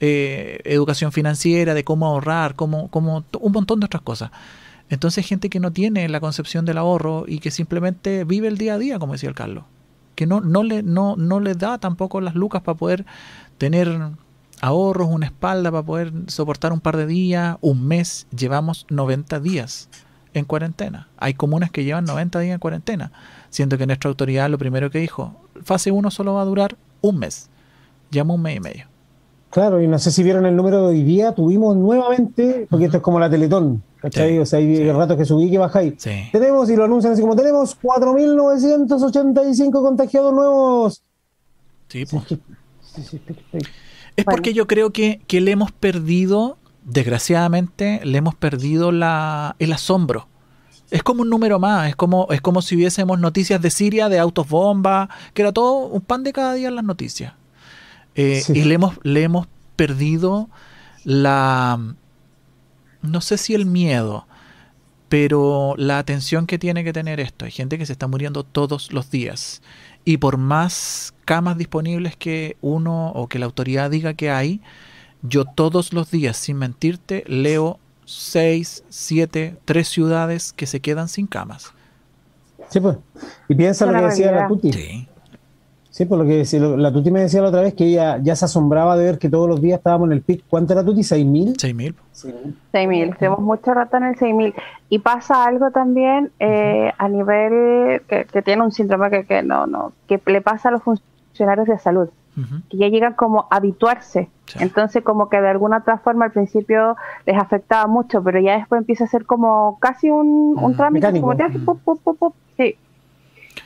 [0.00, 4.30] eh, educación financiera, de cómo ahorrar, cómo, cómo, un montón de otras cosas.
[4.88, 8.72] Entonces gente que no tiene la concepción del ahorro y que simplemente vive el día
[8.72, 9.64] a día, como decía el Carlos,
[10.16, 13.06] que no, no, le, no, no le da tampoco las lucas para poder
[13.58, 14.00] tener
[14.60, 19.88] ahorros, una espalda para poder soportar un par de días, un mes, llevamos 90 días
[20.34, 21.08] en cuarentena.
[21.18, 23.12] Hay comunas que llevan 90 días en cuarentena,
[23.50, 27.18] siendo que nuestra autoridad lo primero que dijo, fase 1 solo va a durar un
[27.18, 27.48] mes,
[28.10, 28.95] llama un mes y medio.
[29.56, 32.98] Claro, y no sé si vieron el número de hoy día, tuvimos nuevamente, porque esto
[32.98, 34.38] es como la Teletón, ¿cachai?
[34.38, 35.94] o sea, hay ratos que subí que bajáis.
[36.30, 41.02] Tenemos, y lo anuncian así como tenemos, 4.985 contagiados nuevos.
[41.88, 42.38] Sí, pues.
[44.16, 49.72] Es porque yo creo que, que le hemos perdido, desgraciadamente, le hemos perdido la, el
[49.72, 50.28] asombro.
[50.90, 54.18] Es como un número más, es como, es como si hubiésemos noticias de Siria, de
[54.18, 57.32] autos bomba, que era todo un pan de cada día en las noticias.
[58.16, 60.48] Eh, y le hemos, le hemos perdido
[61.04, 61.78] la,
[63.02, 64.26] no sé si el miedo,
[65.08, 67.44] pero la atención que tiene que tener esto.
[67.44, 69.62] Hay gente que se está muriendo todos los días.
[70.04, 74.60] Y por más camas disponibles que uno o que la autoridad diga que hay,
[75.22, 81.26] yo todos los días, sin mentirte, leo seis, siete, tres ciudades que se quedan sin
[81.26, 81.72] camas.
[82.70, 82.96] Sí, pues.
[83.48, 84.72] Y piensa lo que decía la Tuti.
[84.72, 85.08] Sí.
[85.96, 86.44] Sí, por lo que
[86.76, 89.30] la Tuti me decía la otra vez que ella ya se asombraba de ver que
[89.30, 90.44] todos los días estábamos en el pic.
[90.46, 91.00] ¿Cuánto era Tuti?
[91.00, 91.56] ¿6.000?
[91.56, 91.94] 6.000.
[92.70, 93.16] 6.000.
[93.16, 94.52] Tenemos mucho rato en el 6.000.
[94.90, 99.92] Y pasa algo también eh, a nivel que, tiene un síndrome que, que, no, no,
[100.06, 102.10] que le pasa a los funcionarios de salud,
[102.68, 104.28] que ya llegan como a habituarse.
[104.60, 108.82] Entonces, como que de alguna otra forma al principio les afectaba mucho, pero ya después
[108.82, 111.22] empieza a ser como casi un, un trámite.
[111.22, 111.32] Como,
[112.58, 112.76] sí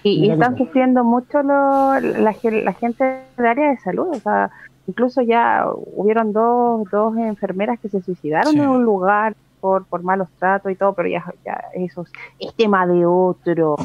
[0.03, 4.09] y, están sufriendo mucho la, la, gente de área de salud.
[4.11, 4.51] O sea,
[4.87, 10.29] incluso ya hubieron dos, dos enfermeras que se suicidaron en un lugar por, por malos
[10.39, 12.05] tratos y todo, pero ya, ya eso
[12.39, 13.77] es tema de otro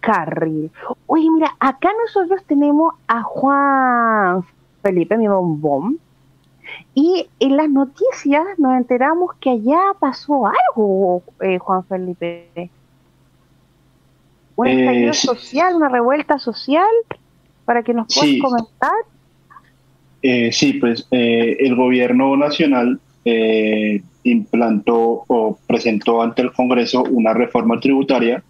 [0.00, 0.70] carril.
[1.06, 4.44] Oye, mira, acá nosotros tenemos a Juan
[4.82, 5.98] Felipe, mi bombón,
[6.94, 12.70] y en las noticias nos enteramos que allá pasó algo, eh, Juan Felipe
[14.56, 16.86] un estallido eh, social, una revuelta social,
[17.64, 18.92] para que nos puedas comentar.
[20.22, 23.00] Eh, sí, pues eh, el gobierno nacional
[24.22, 28.42] implantó o presentó ante el Congreso una reforma tributaria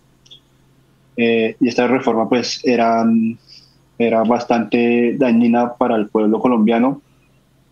[1.16, 3.04] y esta reforma pues era,
[3.96, 7.00] era bastante dañina para el pueblo colombiano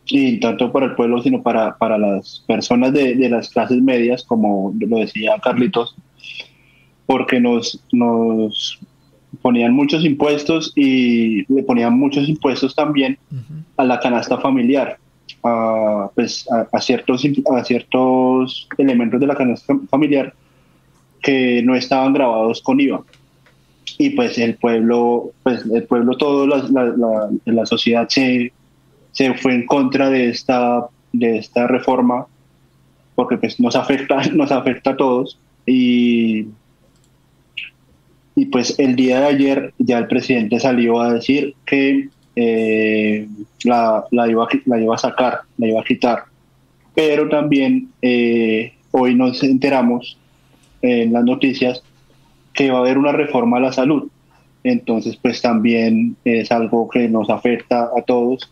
[0.06, 4.22] y tanto para el pueblo sino para, para las personas de, de las clases medias,
[4.22, 5.96] como lo decía Carlitos,
[7.06, 8.78] porque nos, nos
[9.40, 13.18] ponían muchos impuestos y le ponían muchos impuestos también
[13.76, 14.98] a la canasta familiar,
[15.42, 20.34] a, pues, a, ciertos, a ciertos elementos de la canasta familiar
[21.20, 23.02] que no estaban grabados con IVA.
[23.98, 28.52] Y pues el pueblo, pues el pueblo todo, la, la, la sociedad se,
[29.12, 32.26] se fue en contra de esta, de esta reforma
[33.14, 36.46] porque pues nos afecta, nos afecta a todos y
[38.34, 43.28] y pues el día de ayer ya el presidente salió a decir que eh,
[43.64, 46.24] la, la, iba, la iba a sacar, la iba a quitar.
[46.94, 50.18] Pero también eh, hoy nos enteramos
[50.80, 51.82] en las noticias
[52.54, 54.08] que va a haber una reforma a la salud.
[54.64, 58.50] Entonces, pues también es algo que nos afecta a todos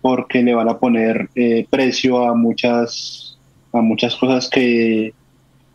[0.00, 3.38] porque le van a poner eh, precio a muchas,
[3.72, 5.14] a muchas cosas que,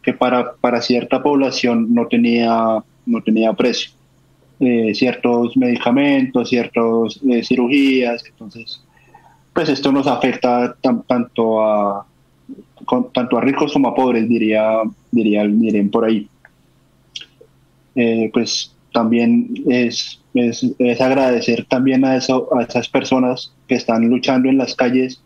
[0.03, 3.91] que para, para cierta población no tenía no tenía precio.
[4.61, 8.83] Eh, ciertos medicamentos, ciertas eh, cirugías, entonces,
[9.53, 10.75] pues esto nos afecta
[11.07, 12.05] tanto a
[13.13, 16.27] tanto a ricos como a pobres, diría, diría, dirían por ahí.
[17.95, 24.09] Eh, pues también es, es, es, agradecer también a, eso, a esas personas que están
[24.09, 25.21] luchando en las calles,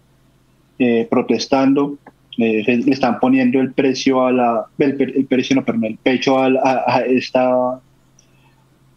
[1.10, 1.98] protestando,
[2.38, 6.48] le están poniendo el precio a la el, precio no perdón, el pecho a,
[6.88, 7.80] a, esta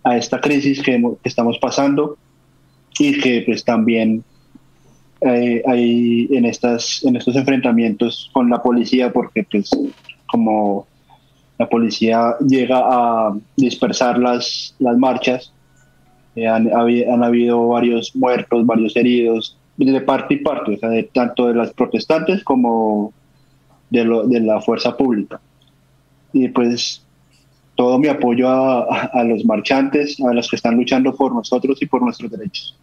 [0.04, 2.16] a esta crisis que, estamos pasando
[2.98, 4.24] y que pues también
[5.20, 9.70] eh, hay en estas en estos enfrentamientos con la policía porque pues
[10.26, 10.86] como
[11.58, 15.52] la policía llega a dispersar las las marchas
[16.36, 21.02] eh, han, han, habido varios muertos varios heridos de parte y parte o sea, de,
[21.02, 23.12] tanto de las protestantes como
[23.90, 25.40] de, lo, de la fuerza pública.
[26.32, 27.06] Y pues
[27.76, 32.02] todo mi apoyo a, los marchantes, a los que están luchando por nosotros y por
[32.02, 32.76] nuestros derechos.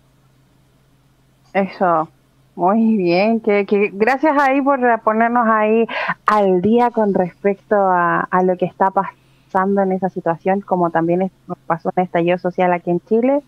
[1.51, 2.07] Eso,
[2.55, 5.85] muy bien, que, gracias ahí por ponernos ahí
[6.25, 11.31] al día con respecto a, lo que está pasando en esa situación, como también
[11.65, 13.41] pasó en estallido social aquí en Chile.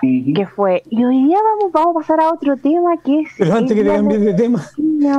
[0.00, 3.54] Que fue y hoy día vamos vamos a pasar a otro tema que es pero
[3.54, 4.62] antes que te cambies de tema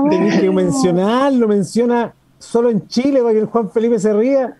[0.10, 4.56] tenés que mencionarlo menciona solo en Chile para que el Juan Felipe se ría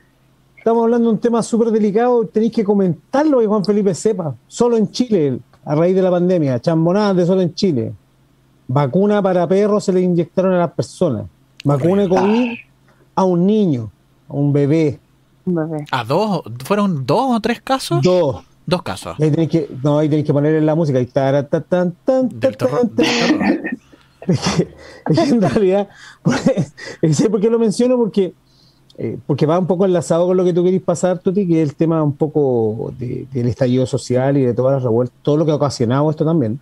[0.58, 4.78] estamos hablando de un tema súper delicado tenéis que comentarlo y Juan Felipe sepa solo
[4.78, 7.94] en Chile a raíz de la pandemia chambonadas de solo en Chile
[8.68, 11.26] Vacuna para perros se le inyectaron a las personas.
[11.64, 12.58] Vacuna de COVID
[13.16, 13.90] a un niño,
[14.28, 15.00] a un bebé.
[15.92, 16.44] ¿A dos?
[16.66, 18.02] ¿Fueron dos o tres casos?
[18.02, 18.44] Dos.
[18.68, 19.20] Dos casos.
[19.20, 21.00] Ahí tenéis que, no, ahí tenéis que ponerle la música.
[21.00, 21.48] Ahí tan,
[25.08, 25.88] en realidad,
[27.12, 28.34] sé por qué lo menciono, porque,
[28.98, 31.70] eh, porque va un poco enlazado con lo que tú querís pasar, Tuti, que es
[31.70, 35.52] el tema un poco del estallido social y de todas las revueltas, todo lo que
[35.52, 36.60] ha ocasionado esto también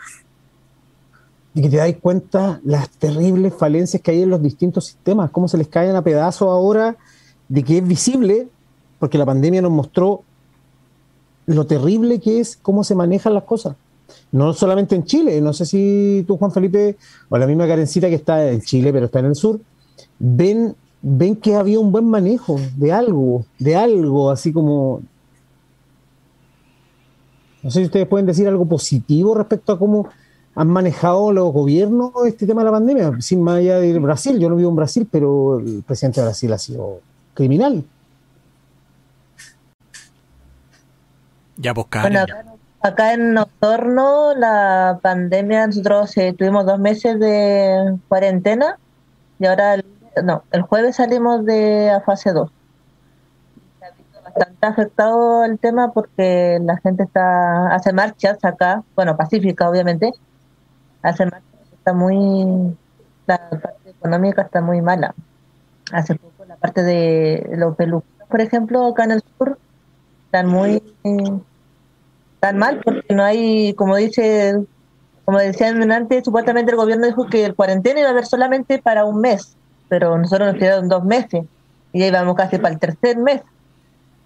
[1.55, 5.47] y que te dais cuenta las terribles falencias que hay en los distintos sistemas, cómo
[5.47, 6.97] se les caen a pedazos ahora,
[7.47, 8.49] de que es visible,
[8.99, 10.24] porque la pandemia nos mostró
[11.45, 13.75] lo terrible que es cómo se manejan las cosas.
[14.31, 16.97] No solamente en Chile, no sé si tú, Juan Felipe,
[17.29, 19.59] o la misma Karencita que está en Chile, pero está en el sur,
[20.19, 25.01] ven, ven que había un buen manejo de algo, de algo, así como...
[27.63, 30.07] No sé si ustedes pueden decir algo positivo respecto a cómo
[30.53, 34.39] han manejado los gobiernos este tema de la pandemia, sin más allá de Brasil.
[34.39, 36.99] Yo no vivo en Brasil, pero el presidente de Brasil ha sido
[37.33, 37.83] criminal.
[41.57, 41.87] Ya, pues,
[42.81, 48.77] acá, en Osorno, la pandemia, nosotros eh, tuvimos dos meses de cuarentena
[49.39, 49.77] y ahora,
[50.23, 52.51] no, el jueves salimos de a fase 2
[54.35, 60.11] bastante afectado el tema porque la gente está hace marchas acá, bueno, pacífica obviamente,
[61.01, 61.41] hace más
[61.71, 62.75] está muy
[63.27, 65.15] la parte económica está muy mala.
[65.91, 69.57] Hace poco la parte de los peluqueros por ejemplo acá en el sur
[70.25, 70.81] están muy
[72.39, 74.55] tan mal porque no hay como dice
[75.23, 79.05] como decían antes supuestamente el gobierno dijo que el cuarentena iba a haber solamente para
[79.05, 79.55] un mes
[79.87, 81.45] pero nosotros nos quedaron dos meses
[81.93, 83.41] y ya íbamos casi para el tercer mes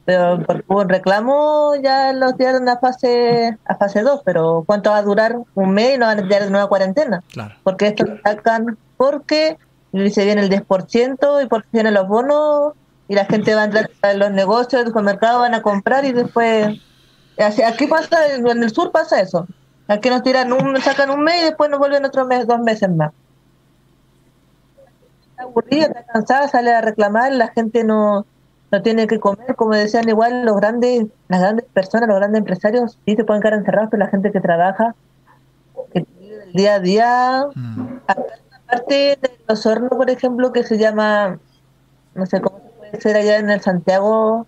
[0.09, 4.97] pero por un reclamo ya lo tiraron a fase a fase 2, pero ¿cuánto va
[4.97, 5.37] a durar?
[5.53, 7.21] Un mes y no van a tirar de nueva cuarentena.
[7.61, 9.59] Porque esto sacan porque
[9.91, 12.73] se viene el 10% y porque vienen los bonos
[13.09, 16.13] y la gente va a entrar a los negocios, los mercados van a comprar y
[16.13, 16.79] después...
[17.65, 19.47] Aquí pasa, en el sur pasa eso.
[19.87, 22.89] Aquí nos tiran un, sacan un mes y después nos vuelven otro mes, dos meses
[22.89, 23.11] más.
[25.31, 28.25] Está aburrida, está cansada, sale a reclamar, la gente no
[28.71, 32.97] no tiene que comer, como decían igual los grandes, las grandes personas, los grandes empresarios,
[33.05, 34.95] sí se pueden quedar encerrados, pero la gente que trabaja,
[35.91, 37.99] que vive el día a día, mm.
[38.07, 41.39] aparte de los hornos, por ejemplo, que se llama,
[42.13, 42.68] no sé cómo se
[42.99, 44.47] ser allá en el Santiago,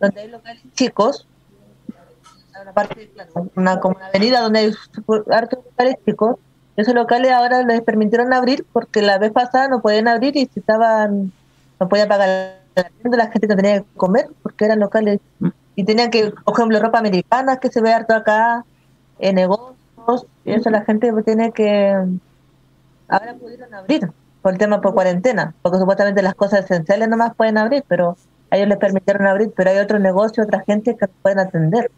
[0.00, 1.26] donde hay locales chicos,
[3.54, 4.72] una como una avenida donde hay
[5.30, 6.36] hartos locales chicos,
[6.76, 10.60] esos locales ahora les permitieron abrir porque la vez pasada no podían abrir y si
[10.60, 11.32] estaban,
[11.80, 15.20] no podía pagar la gente no tenía que comer porque eran locales.
[15.74, 18.64] Y tenían que, por ejemplo, ropa americana que se ve harto acá,
[19.18, 21.94] en negocios, y eso la gente tiene que.
[23.08, 24.10] Ahora pudieron abrir
[24.46, 28.16] por el tema por cuarentena, porque supuestamente las cosas esenciales nomás pueden abrir, pero
[28.48, 31.90] a ellos les permitieron abrir, pero hay otros negocios, otra gente que pueden atender.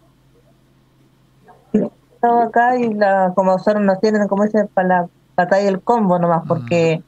[2.22, 6.44] acá y la, como solo nos tienen, como dice, para la batalla el combo nomás,
[6.48, 7.02] porque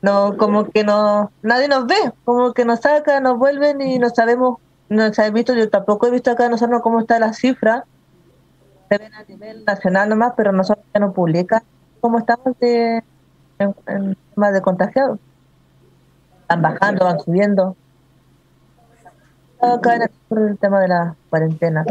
[0.00, 4.08] no como que no nadie nos ve como que nos saca nos vuelven y no
[4.08, 7.84] sabemos no se ha visto yo tampoco he visto acá nosotros cómo está la cifra
[8.88, 11.62] se ven a nivel nacional nomás pero nosotros ya no publica
[12.00, 13.04] cómo estamos de
[13.60, 15.18] en, tema de contagiados.
[16.48, 17.76] Van bajando van subiendo.
[19.60, 20.02] Acá en
[20.38, 21.84] el tema de la cuarentena.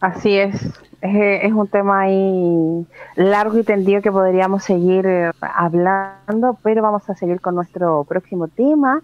[0.00, 0.54] Así es.
[1.02, 2.86] Es, un tema ahí
[3.16, 8.48] largo y tendido que podríamos seguir eh, hablando, pero vamos a seguir con nuestro próximo
[8.48, 9.02] tema,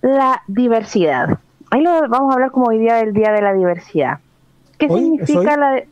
[0.00, 1.38] la diversidad.
[1.70, 4.18] Ahí lo vamos a hablar como hoy día del Día de la Diversidad.
[4.78, 5.82] ¿Qué significa la...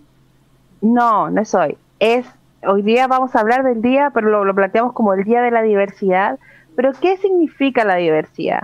[0.80, 1.76] No, no es hoy.
[1.98, 2.26] Es,
[2.66, 5.62] hoy día vamos a hablar del día, pero lo, planteamos como el Día de la
[5.62, 6.38] Diversidad.
[6.76, 8.62] Pero ¿qué significa la diversidad?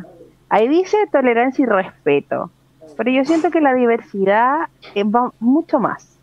[0.48, 2.50] Ahí dice tolerancia y respeto
[2.96, 6.18] pero yo siento que la diversidad eh, va mucho más.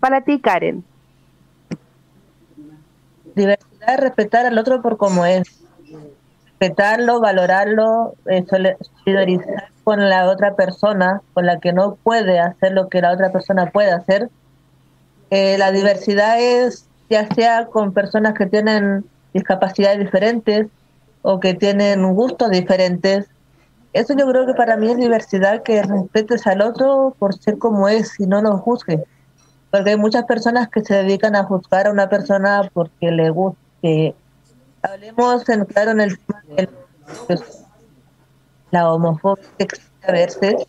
[0.00, 0.84] Para ti, Karen.
[3.34, 5.64] Diversidad es respetar al otro por como es.
[6.60, 12.88] Respetarlo, valorarlo, eh, solidarizarse con la otra persona, con la que no puede hacer lo
[12.88, 14.28] que la otra persona puede hacer.
[15.34, 19.02] Eh, la diversidad es ya sea con personas que tienen
[19.32, 20.66] discapacidades diferentes
[21.22, 23.30] o que tienen gustos diferentes.
[23.94, 27.88] Eso yo creo que para mí es diversidad, que respetes al otro por ser como
[27.88, 29.00] es y no lo juzgues.
[29.70, 34.14] Porque hay muchas personas que se dedican a juzgar a una persona porque le guste.
[34.82, 36.68] Hablemos en claro en el tema de
[38.70, 39.46] la homofobia
[40.06, 40.66] a veces,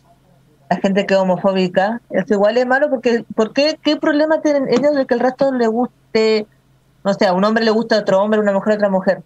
[0.74, 4.94] la gente que es homofóbica, es igual es malo porque ¿por qué, problema tienen ellos
[4.94, 6.46] de que el resto le guste,
[7.04, 9.22] no sé, a un hombre le gusta a otro hombre, una mujer a otra mujer?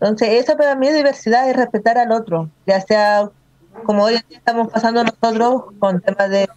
[0.00, 3.30] Entonces, esa para mí diversidad, es respetar al otro, ya sea
[3.84, 6.48] como hoy estamos pasando nosotros con temas de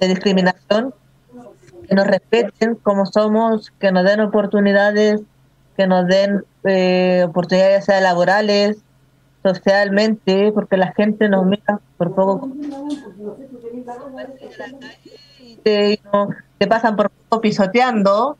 [0.00, 0.94] de discriminación,
[1.88, 5.20] que nos respeten como somos, que nos den oportunidades,
[5.76, 8.78] que nos den eh, oportunidades sea laborales,
[9.54, 12.50] socialmente, porque la gente nos mira por poco
[15.62, 16.00] te,
[16.68, 18.36] pasan por poco pisoteando.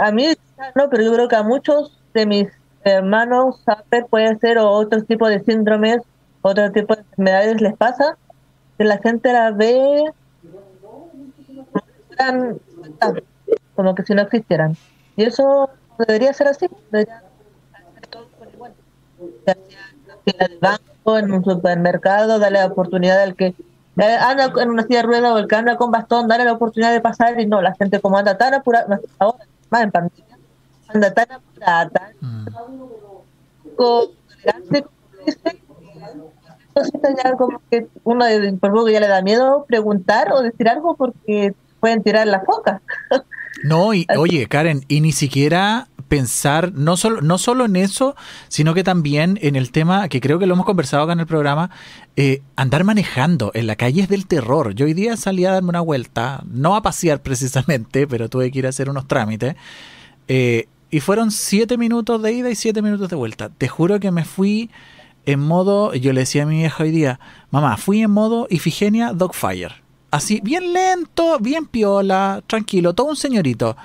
[0.00, 0.28] A mí
[0.74, 2.48] no, pero yo creo que a muchos de mis
[2.84, 3.62] hermanos
[4.10, 5.98] puede ser o otro tipo de síndromes,
[6.40, 8.16] otro tipo de enfermedades les pasa,
[8.78, 10.04] que la gente la ve
[13.74, 14.76] como que si no existieran.
[15.16, 16.68] Y eso debería ser así,
[20.26, 23.54] en el banco, en un supermercado, darle la oportunidad al que
[23.96, 26.92] anda en una silla de ruedas o el que anda con bastón, darle la oportunidad
[26.92, 30.38] de pasar y no, la gente como anda tan apurada, ahora más en pandemia,
[30.88, 32.46] anda tan apurada, tan mm.
[36.74, 38.24] entonces ya como que uno
[38.60, 42.80] por poco ya le da miedo preguntar o decir algo porque pueden tirar la foca.
[43.64, 48.14] No, y oye, Karen, y ni siquiera pensar no solo, no solo en eso,
[48.48, 51.26] sino que también en el tema que creo que lo hemos conversado acá en el
[51.26, 51.70] programa,
[52.16, 54.74] eh, andar manejando en la calle es del terror.
[54.74, 58.58] Yo hoy día salí a darme una vuelta, no a pasear precisamente, pero tuve que
[58.58, 59.56] ir a hacer unos trámites.
[60.28, 63.48] Eh, y fueron siete minutos de ida y siete minutos de vuelta.
[63.48, 64.68] Te juro que me fui
[65.24, 69.14] en modo, yo le decía a mi vieja hoy día, mamá, fui en modo Ifigenia
[69.14, 69.76] Dogfire
[70.10, 73.78] así, bien lento, bien piola, tranquilo, todo un señorito.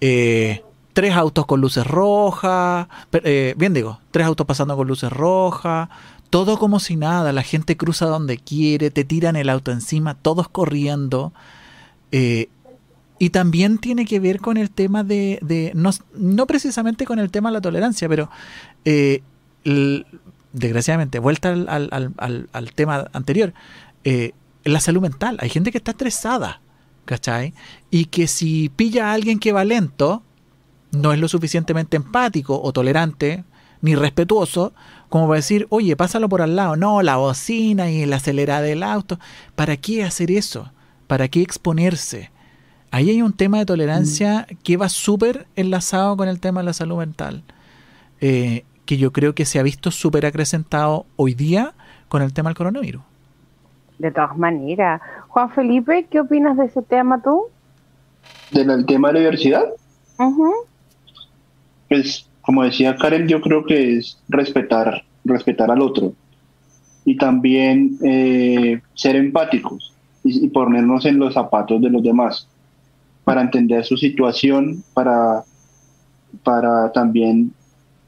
[0.00, 0.64] Eh,
[1.00, 2.86] tres autos con luces rojas,
[3.24, 5.88] eh, bien digo, tres autos pasando con luces rojas,
[6.28, 10.50] todo como si nada, la gente cruza donde quiere, te tiran el auto encima, todos
[10.50, 11.32] corriendo.
[12.12, 12.50] Eh,
[13.18, 17.48] y también tiene que ver con el tema de, no, no, precisamente con el tema
[17.48, 18.28] de la tolerancia, pero
[20.52, 23.54] desgraciadamente, vuelta al tema anterior,
[24.64, 25.38] la salud mental.
[25.40, 26.60] Hay gente que está estresada,
[27.06, 27.54] ¿cachai?
[27.90, 30.24] Y que si pilla a alguien que va lento,
[30.92, 33.44] no es lo suficientemente empático o tolerante,
[33.82, 34.72] ni respetuoso,
[35.08, 36.76] como para decir, oye, pásalo por al lado.
[36.76, 39.18] No, la bocina y el acelerar del auto.
[39.54, 40.70] ¿Para qué hacer eso?
[41.06, 42.30] ¿Para qué exponerse?
[42.90, 44.56] Ahí hay un tema de tolerancia mm.
[44.62, 47.42] que va súper enlazado con el tema de la salud mental,
[48.20, 51.74] eh, que yo creo que se ha visto súper acrecentado hoy día
[52.08, 53.02] con el tema del coronavirus.
[53.98, 55.00] De todas maneras.
[55.28, 57.44] Juan Felipe, ¿qué opinas de ese tema tú?
[58.50, 59.64] ¿Del tema de la diversidad?
[61.90, 66.14] Pues, como decía Karen, yo creo que es respetar, respetar al otro
[67.04, 72.46] y también eh, ser empáticos y, ponernos en los zapatos de los demás
[73.24, 75.42] para entender su situación, para,
[76.44, 77.52] para también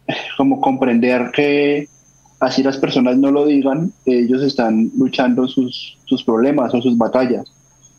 [0.37, 1.89] como comprender que
[2.39, 7.53] así las personas no lo digan, ellos están luchando sus, sus problemas o sus batallas.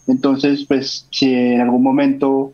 [0.08, 2.54] Entonces, pues si en algún momento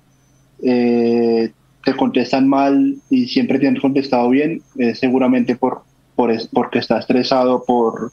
[0.63, 1.51] eh,
[1.89, 5.81] te contestan mal y siempre te contestado bien, es seguramente por,
[6.15, 8.11] por porque está estresado por,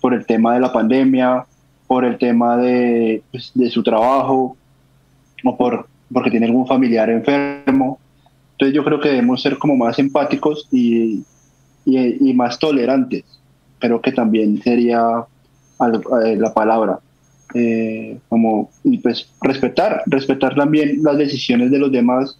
[0.00, 1.46] por el tema de la pandemia,
[1.86, 4.56] por el tema de, pues, de su trabajo
[5.44, 8.00] o por, porque tiene algún familiar enfermo.
[8.52, 11.22] Entonces yo creo que debemos ser como más empáticos y,
[11.84, 13.22] y, más tolerantes.
[13.78, 15.24] Creo que también sería
[16.24, 16.98] eh, la palabra.
[17.54, 22.36] Eh, como y pues respetar, respetar también las decisiones de los demás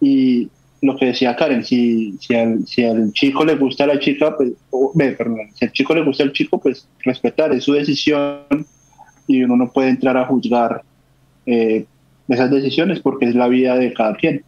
[0.00, 0.48] y
[0.82, 4.36] lo que decía Karen, si, si, al, si al chico le gusta a la chica,
[4.36, 4.52] pues,
[5.16, 8.66] perdón, si al chico le gusta al chico, pues respetar, es su decisión
[9.26, 10.82] y uno no puede entrar a juzgar
[11.46, 11.86] eh,
[12.28, 14.44] esas decisiones porque es la vida de cada quien.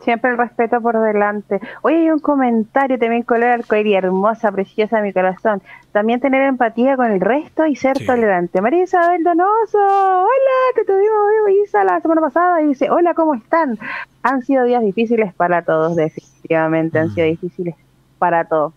[0.00, 1.60] Siempre el respeto por delante.
[1.82, 5.62] Hoy hay un comentario también color arcoíris, hermosa, preciosa, mi corazón.
[5.92, 8.60] También tener empatía con el resto y ser tolerante.
[8.60, 13.78] María Isabel Donoso, hola, te tuvimos Isa la semana pasada y dice, hola, ¿cómo están?
[14.22, 17.30] Han sido días difíciles para todos, definitivamente, han sido mm.
[17.30, 17.74] difíciles
[18.18, 18.74] para todos.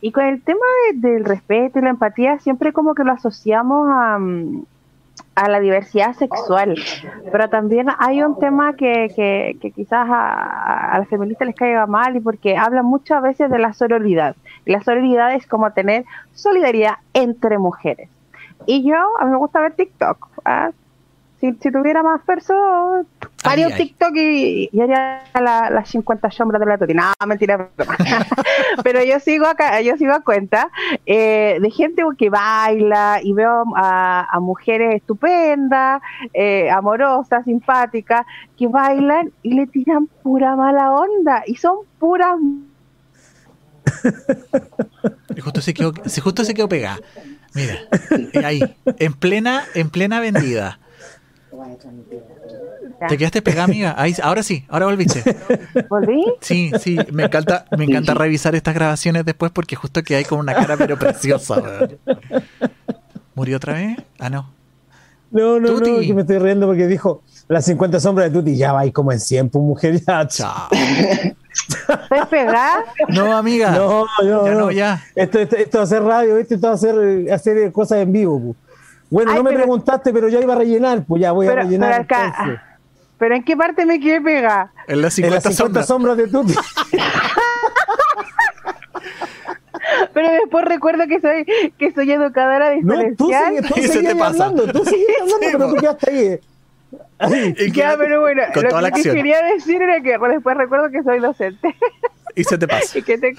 [0.00, 4.18] Y con el tema del respeto y la empatía, siempre como que lo asociamos a,
[4.18, 4.64] mm,
[5.38, 6.74] a la diversidad sexual,
[7.30, 12.16] pero también hay un tema que, que, quizás a, a las feministas les caiga mal
[12.16, 14.34] y porque hablan muchas veces de la sororidad.
[14.66, 18.08] Y la sororidad es como tener solidaridad entre mujeres.
[18.66, 20.28] Y yo, a mí me gusta ver TikTok.
[20.44, 20.70] ¿ah?
[21.40, 23.06] Si, tuviera más personas,
[23.44, 26.94] haría un TikTok y, haría las 50 sombras de la Toti.
[26.94, 27.68] No, mentira.
[28.82, 30.68] Pero yo sigo acá, yo sigo a cuenta
[31.06, 36.02] eh, de gente que baila y veo a, mujeres estupendas,
[36.34, 38.26] eh, amorosas, simpáticas,
[38.56, 42.36] que bailan y le tiran pura mala onda y son puras
[45.42, 46.98] justo se quedó, justo se quedó pegada.
[47.54, 47.78] Mira,
[48.44, 48.60] ahí,
[48.98, 50.78] en plena, en plena vendida.
[53.08, 53.94] ¿Te quedaste pegada, amiga?
[53.96, 55.22] Ahí, ahora sí, ahora volviste.
[55.88, 56.24] ¿Volví?
[56.40, 60.40] Sí, sí, me encanta, me encanta revisar estas grabaciones después porque justo que hay como
[60.40, 61.62] una cara pero preciosa.
[63.34, 63.98] ¿Murió otra vez?
[64.18, 64.52] Ah, no.
[65.30, 68.72] No, no, no, que me estoy riendo porque dijo las 50 sombras de Tuti, ya
[68.72, 70.26] va ahí como en 100, pues mujer, ya.
[70.26, 70.68] Chao.
[70.70, 72.84] ¿Estás pegada?
[73.08, 73.70] No, amiga.
[73.72, 75.04] No, yo, ya no, ya.
[75.14, 78.40] Esto, esto, va a ser radio, esto va a hacer, hacer cosas en vivo.
[78.40, 78.67] Pues.
[79.10, 81.90] Bueno, no me preguntaste, pero ya iba a rellenar, pues ya voy a rellenar.
[81.90, 82.62] Pero, acá,
[83.18, 84.72] pero ¿en qué parte me quedé pegada?
[84.86, 86.16] En las 50, sombras.
[86.16, 86.54] de Tuti.
[90.14, 91.44] pero después recuerdo que soy
[91.78, 93.54] que soy educadora diferencial.
[93.54, 96.38] No, tú sigues, tú sigues hablando, tú sigues hablando, pero tú quedaste ahí.
[97.72, 101.74] Ya, pero bueno, lo que quería decir era que después recuerdo que soy docente.
[102.38, 102.98] Y se te pasa.
[102.98, 103.34] y, que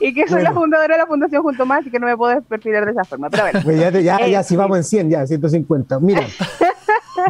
[0.00, 2.40] y que soy la fundadora de la Fundación Junto Más y que no me puedo
[2.42, 3.30] perfilar de esa forma.
[3.30, 3.60] Pero bueno.
[3.64, 5.98] Pues ya, ya, ya, si vamos en 100, ya, 150.
[6.00, 6.26] Mira,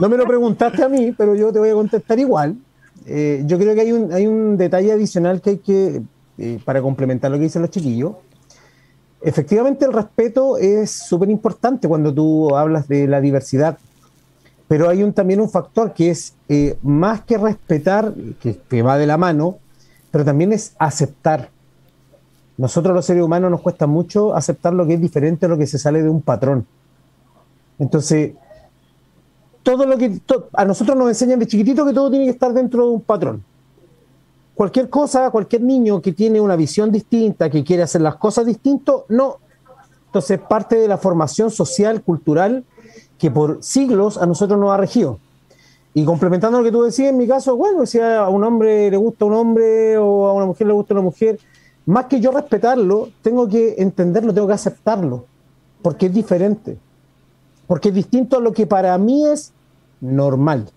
[0.00, 2.56] no me lo preguntaste a mí, pero yo te voy a contestar igual.
[3.06, 6.02] Eh, yo creo que hay un, hay un detalle adicional que hay que,
[6.38, 8.14] eh, para complementar lo que dicen los chiquillos.
[9.22, 13.78] Efectivamente, el respeto es súper importante cuando tú hablas de la diversidad
[14.68, 19.06] pero hay un, también un factor que es eh, más que respetar, que, va de
[19.06, 19.58] la mano,
[20.14, 21.50] pero también es aceptar.
[22.56, 25.66] Nosotros los seres humanos nos cuesta mucho aceptar lo que es diferente a lo que
[25.66, 26.68] se sale de un patrón.
[27.80, 28.34] Entonces,
[29.64, 30.20] todo lo que
[30.52, 33.42] a nosotros nos enseñan de chiquitito que todo tiene que estar dentro de un patrón.
[34.54, 39.06] Cualquier cosa, cualquier niño que tiene una visión distinta, que quiere hacer las cosas distinto,
[39.08, 39.38] no.
[40.06, 42.62] Entonces, parte de la formación social, cultural,
[43.18, 45.18] que por siglos a nosotros nos ha regido.
[45.96, 48.96] Y complementando lo que tú decías, en mi caso, bueno, si a un hombre le
[48.96, 51.38] gusta un hombre o a una mujer le gusta una mujer,
[51.86, 55.26] más que yo respetarlo, tengo que entenderlo, tengo que aceptarlo,
[55.82, 56.78] porque es diferente,
[57.68, 59.52] porque es distinto a lo que para mí es
[60.00, 60.68] normal.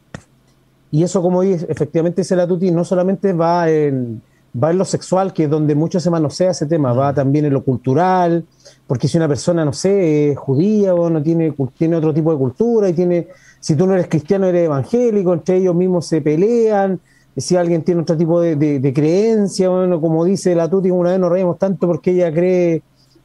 [0.91, 4.22] Y eso, como dice, efectivamente dice la Tuti, no solamente va en,
[4.61, 7.53] va en lo sexual, que es donde mucho se manosea ese tema, va también en
[7.53, 8.45] lo cultural,
[8.88, 12.38] porque si una persona, no sé, es judía o no tiene, tiene otro tipo de
[12.38, 13.27] cultura y tiene,
[13.59, 16.99] si tú no eres cristiano, eres evangélico, entre ellos mismos se pelean,
[17.35, 21.31] si alguien tiene otro tipo de, creencia, bueno, como dice la Tuti, una vez nos
[21.31, 22.81] reímos tanto porque ella cree,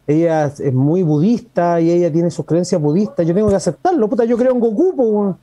[0.06, 4.24] ella es muy budista y ella tiene sus creencias budistas, yo tengo que aceptarlo, puta,
[4.24, 5.36] yo creo en Goku,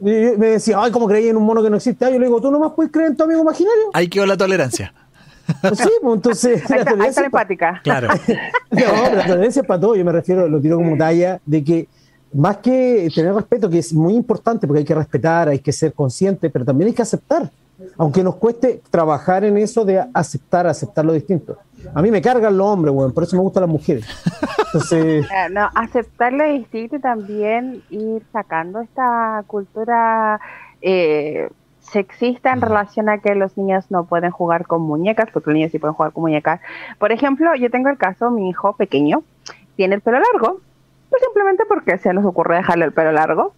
[0.00, 2.04] me decía, ay, ¿cómo creí en un mono que no existe?
[2.04, 3.90] yo le digo, ¿tú nomás puedes creer en tu amigo imaginario?
[3.94, 4.92] Ahí quedó la tolerancia.
[5.74, 6.70] Sí, pues entonces.
[6.70, 7.80] Ahí está, la está empática.
[7.82, 8.08] Claro.
[8.70, 9.96] no, la tolerancia es para todo.
[9.96, 11.88] Yo me refiero, lo tiro como talla, de que
[12.32, 15.92] más que tener respeto, que es muy importante porque hay que respetar, hay que ser
[15.92, 17.50] consciente, pero también hay que aceptar.
[17.96, 21.56] Aunque nos cueste trabajar en eso de aceptar, aceptar lo distinto.
[21.94, 24.04] A mí me cargan los hombres, bueno, por eso me gustan las mujeres.
[24.66, 25.26] Entonces.
[25.50, 30.40] No, aceptar lo distinto y también ir sacando esta cultura.
[30.82, 31.48] Eh,
[31.90, 35.72] sexista en relación a que los niños no pueden jugar con muñecas, porque los niños
[35.72, 36.60] sí pueden jugar con muñecas.
[36.98, 39.22] Por ejemplo, yo tengo el caso, mi hijo pequeño
[39.76, 40.60] tiene el pelo largo,
[41.08, 43.52] pues simplemente porque se nos ocurre dejarle el pelo largo.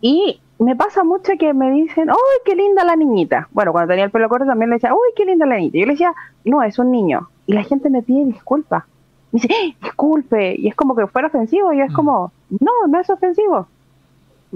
[0.00, 3.48] Y me pasa mucho que me dicen, ¡ay, qué linda la niñita!
[3.52, 5.78] Bueno, cuando tenía el pelo corto también le decía, ¡ay, qué linda la niñita!
[5.78, 6.14] Yo le decía,
[6.44, 7.28] no, es un niño.
[7.46, 8.84] Y la gente me pide disculpas.
[9.30, 10.54] Me dice, ¡Eh, disculpe.
[10.58, 11.72] Y es como que fuera ofensivo.
[11.72, 11.94] Y es mm.
[11.94, 13.66] como, no, no es ofensivo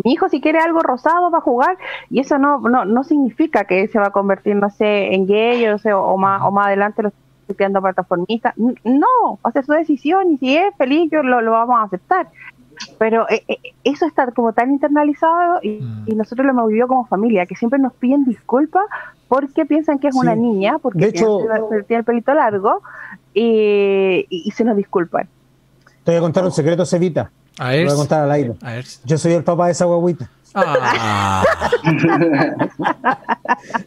[0.05, 1.79] mi hijo si quiere algo rosado va a jugar
[2.11, 5.67] y eso no, no, no significa que se va a convertir, no sé, en gay
[5.67, 8.55] o, o, más, o más adelante lo estoy creando plataformista.
[8.57, 12.29] No, sea, su decisión y si es feliz yo lo, vamos a aceptar.
[12.99, 16.17] Pero eh, eh, eso está como tan internalizado y, mm.
[16.17, 18.85] nosotros lo hemos vivido como familia, que siempre nos piden disculpas
[19.29, 21.29] porque piensan que es una niña, porque tiene,
[21.89, 22.83] el pelito largo
[23.33, 25.29] y, y, se nos disculpan.
[26.05, 27.31] Te voy a contar un secreto, Cevita.
[27.59, 27.85] A ver.
[27.85, 28.55] Lo voy a contar al aire.
[28.61, 28.85] A ver.
[29.05, 30.31] Yo soy el papá de esa guaguita.
[30.55, 31.45] Ah.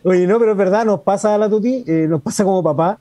[0.03, 2.99] Oye, no, pero es verdad, nos pasa a la tuti, eh, nos pasa como papá.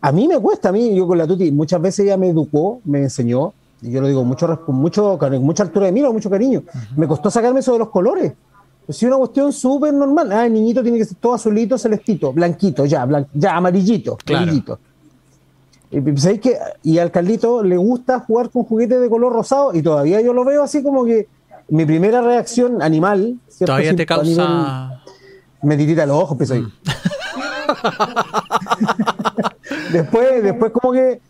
[0.00, 2.80] a mí me cuesta, a mí, yo con la Tuti, muchas veces ella me educó,
[2.84, 3.52] me enseñó,
[3.82, 6.62] y yo lo digo mucho, con mucho, con mucha altura de mira, mucho cariño.
[6.96, 8.32] Me costó sacarme eso de los colores.
[8.86, 10.32] Es una cuestión súper normal.
[10.32, 14.78] Ah, el niñito tiene que ser todo azulito, celestito, blanquito, ya, ya amarillito, amarillito.
[15.90, 20.20] Y, que, y al Carlito le gusta jugar con juguetes de color rosado y todavía
[20.20, 21.28] yo lo veo así como que
[21.68, 23.38] mi primera reacción animal.
[23.58, 25.02] Todavía te causa.
[25.62, 26.66] me tirita los ojos, pues mm.
[29.92, 31.20] después, después como que,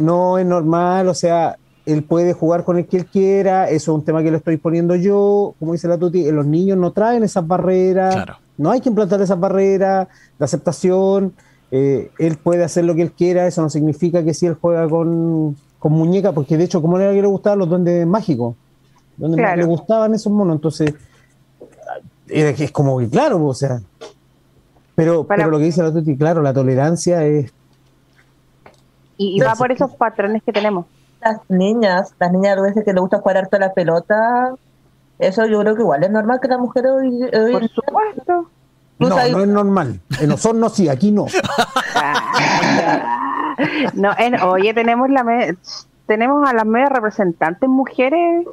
[0.00, 1.56] no es normal, o sea,
[1.86, 4.56] él puede jugar con el que él quiera, eso es un tema que le estoy
[4.56, 8.88] poniendo yo, como dice la Tuti, los niños no traen esas barreras, no hay que
[8.88, 10.08] implantar esas barreras
[10.38, 11.34] de aceptación,
[11.76, 14.88] eh, él puede hacer lo que él quiera, eso no significa que si él juega
[14.88, 18.54] con, con muñeca, porque de hecho, como era que le gustaban los duendes mágicos,
[19.16, 20.94] donde le gustaban esos monos, entonces
[22.28, 23.80] es como que claro, o sea,
[24.94, 27.52] pero, pero lo que dice la Tuti, claro, la tolerancia es...
[29.16, 30.86] Y, va por esos patrones que tenemos.
[31.20, 34.54] Las niñas, las niñas a veces que le gusta jugar harto la pelota,
[35.18, 37.52] eso yo creo que igual es normal que las mujeres hoy...
[37.52, 38.48] por supuesto.
[38.98, 40.00] No, no es normal.
[40.20, 41.26] En Osorno sí, aquí no.
[43.94, 45.24] no, en, oye, tenemos la
[46.06, 48.46] tenemos a las medias representantes mujeres.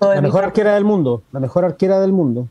[0.00, 2.48] La mejor arquera del mundo, la mejor arquera del mundo.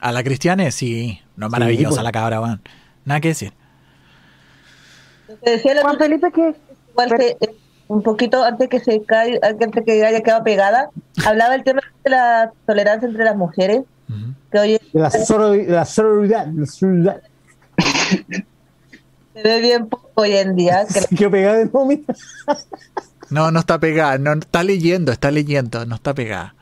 [0.00, 1.20] A la Cristiane, sí.
[1.36, 2.04] No, maravillosa pues.
[2.04, 2.60] la cabra, Juan.
[3.04, 3.52] Nada que decir.
[5.82, 6.54] Juan Felipe que
[6.90, 7.54] igual que eh,
[7.88, 10.90] un poquito antes que se cae, antes que haya quedado pegada,
[11.26, 13.82] hablaba el tema de la tolerancia entre las mujeres.
[14.50, 15.84] Que hoy la, sororidad, la
[16.66, 17.22] sororidad.
[19.34, 20.84] Se ve bien poco hoy en día.
[20.86, 21.70] Que ¿Se quedó pegada de
[23.30, 26.54] No, no está pegada, no está leyendo, está leyendo, no está pegada.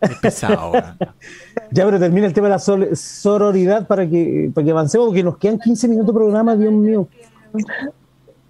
[0.00, 0.72] Es pesado,
[1.70, 5.38] Ya, pero termina el tema de la sororidad para que, para que avancemos, porque nos
[5.38, 7.08] quedan 15 minutos de programa, Dios mío.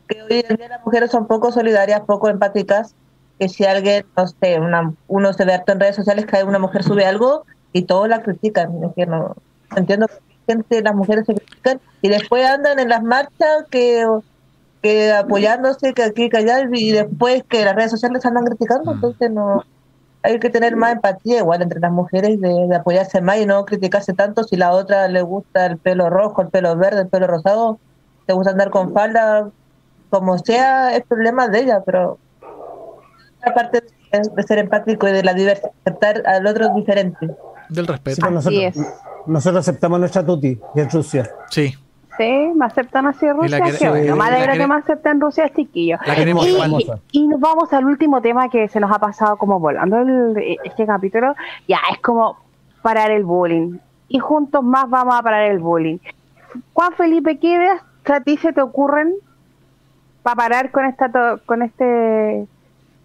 [0.07, 2.95] Que hoy en día las mujeres son poco solidarias, poco empáticas,
[3.39, 6.59] que si alguien, no sé, una, uno se ve harto en redes sociales que una
[6.59, 8.83] mujer sube algo y todos la critican.
[8.85, 9.37] Es que no
[9.77, 10.15] entiendo que
[10.47, 14.07] gente, las mujeres se critican y después andan en las marchas que
[14.83, 18.95] que apoyándose que aquí que allá y después que las redes sociales andan criticando, mm.
[18.95, 19.65] entonces no
[20.23, 24.13] hay que tener más empatía igual entre las mujeres de, apoyarse más y no criticarse
[24.13, 27.79] tanto si la otra le gusta el pelo rojo, el pelo verde, el pelo rosado,
[28.27, 29.51] te gusta andar con falda,
[30.11, 32.19] como sea, es problema de ella, pero
[33.45, 37.31] aparte de ser empático y de la diversidad, aceptar al otro diferente.
[37.69, 38.21] Del respeto.
[38.21, 38.87] Pues nosotros,
[39.27, 41.31] nosotros aceptamos nuestra tuti, que es Rusia.
[41.51, 41.75] Sí.
[42.17, 43.61] Sí, me aceptan así Rusia.
[43.79, 45.99] Que bueno, me alegra que me acepten Rusia, chiquillo.
[46.05, 49.97] y, y, nos vamos al último tema que se nos ha pasado como volando
[50.65, 51.37] este capítulo.
[51.69, 52.37] Ya, es como
[52.83, 53.79] parar el bullying.
[54.09, 55.99] Y juntos más vamos a parar el bullying.
[56.73, 59.15] Juan Felipe, ¿qué ideas a ti se te ocurren
[60.23, 61.11] para parar con esta
[61.45, 62.47] con este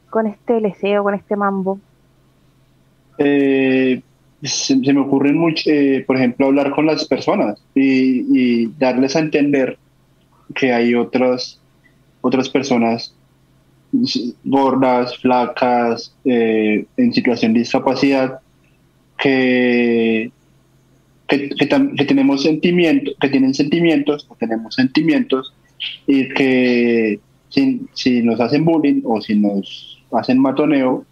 [0.10, 1.80] con este leseo, con este mambo?
[3.18, 4.02] Eh,
[4.44, 9.78] se, me ocurre mucho, eh, por ejemplo, hablar con las personas y, darles a entender
[10.54, 11.60] que hay otras,
[12.22, 13.16] otras personas
[14.44, 18.40] gordas, flacas, eh, en situación de discapacidad,
[19.18, 20.32] que,
[21.28, 25.54] que, tenemos sentimientos, que tienen sentimientos, tenemos sentimientos,
[26.08, 27.20] y que
[27.50, 31.06] si, si, nos hacen bullying o si nos hacen matoneo,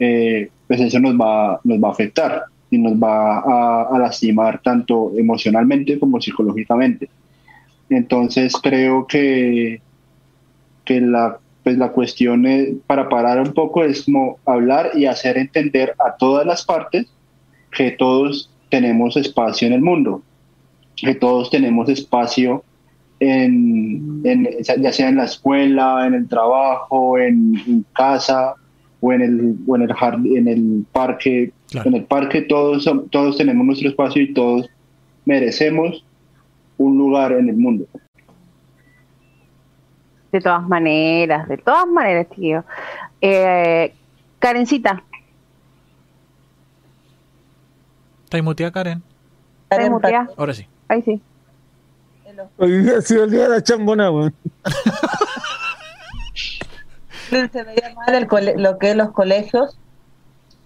[0.00, 5.12] eh, pues eso nos va, nos va a afectar y nos va a, lastimar tanto
[5.16, 7.08] emocionalmente como psicológicamente.
[7.88, 9.80] Entonces creo que,
[10.84, 12.44] que la, pues la cuestión
[12.86, 17.06] para parar un poco es como hablar y hacer entender a todas las partes
[17.70, 20.22] que todos tenemos espacio en el mundo,
[20.96, 22.64] que todos tenemos espacio
[23.20, 24.22] en,
[24.78, 28.54] ya sea en la escuela, en el trabajo, en casa,
[29.04, 31.52] o en el, o en el, en el parque.
[31.72, 34.70] En el parque todos, todos tenemos nuestro espacio y todos
[35.26, 36.02] merecemos
[36.78, 37.84] un lugar en el mundo.
[40.32, 42.64] De todas maneras, de todas maneras, tío.
[43.20, 43.92] Eh,
[44.38, 45.04] Karencita.
[48.24, 49.02] ¿Está muteada, Karen?
[49.68, 50.30] ¿Está muteada?
[50.38, 50.66] Ahora sí.
[50.88, 51.20] Ahí sí.
[52.56, 54.08] Hoy día ha sido el día de la chambona,
[57.52, 59.78] se veía mal lo que los colegios.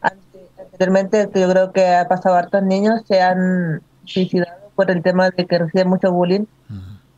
[0.00, 5.46] Anteriormente, yo creo que ha pasado hartos niños se han suicidado por el tema de
[5.46, 6.44] que reciben mucho bullying,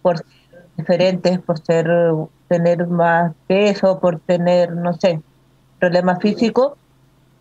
[0.02, 0.26] por ser
[0.76, 1.88] diferentes, por ser
[2.48, 5.20] tener más peso, por tener, no sé,
[5.78, 6.72] problemas físicos.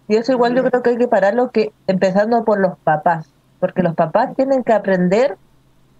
[0.07, 3.29] Y eso igual yo creo que hay que pararlo, que empezando por los papás,
[3.59, 5.37] porque los papás tienen que aprender,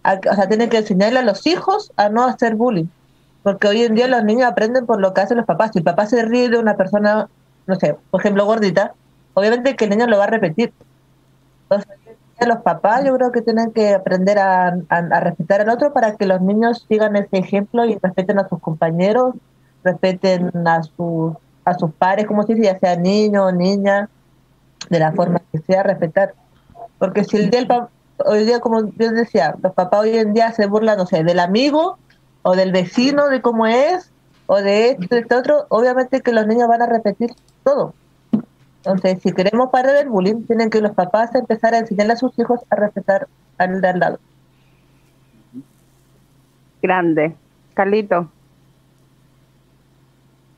[0.04, 2.88] o sea, tienen que enseñarle a los hijos a no hacer bullying
[3.44, 5.72] porque hoy en día los niños aprenden por lo que hacen los papás.
[5.74, 7.30] Si el papá se ríe de una persona,
[7.68, 8.94] no sé, por ejemplo, gordita,
[9.34, 10.74] obviamente que el niño lo va a repetir.
[11.64, 11.90] Entonces,
[12.48, 14.78] los papás yo creo que tienen que aprender a,
[15.22, 19.36] respetar al otro para que los niños sigan ese ejemplo y respeten a sus compañeros,
[19.84, 21.34] respeten a sus,
[21.66, 24.10] a sus pares, como si ya sea niño o niña,
[24.90, 26.34] de la forma que sea, respetar.
[26.98, 27.68] Porque si el el
[28.26, 31.40] hoy día, como yo decía, los papás hoy en día se burlan, no sé, del
[31.40, 31.98] amigo
[32.42, 34.12] o del vecino de cómo es,
[34.48, 37.32] o de esto, de este otro, obviamente que los niños van a repetir
[37.64, 37.94] todo.
[38.78, 42.38] Entonces, si queremos parar el bullying, tienen que los papás empezar a enseñarle a sus
[42.40, 43.28] hijos a respetar
[43.58, 44.20] al de al lado.
[46.82, 47.36] Grande.
[47.74, 48.30] Carlito.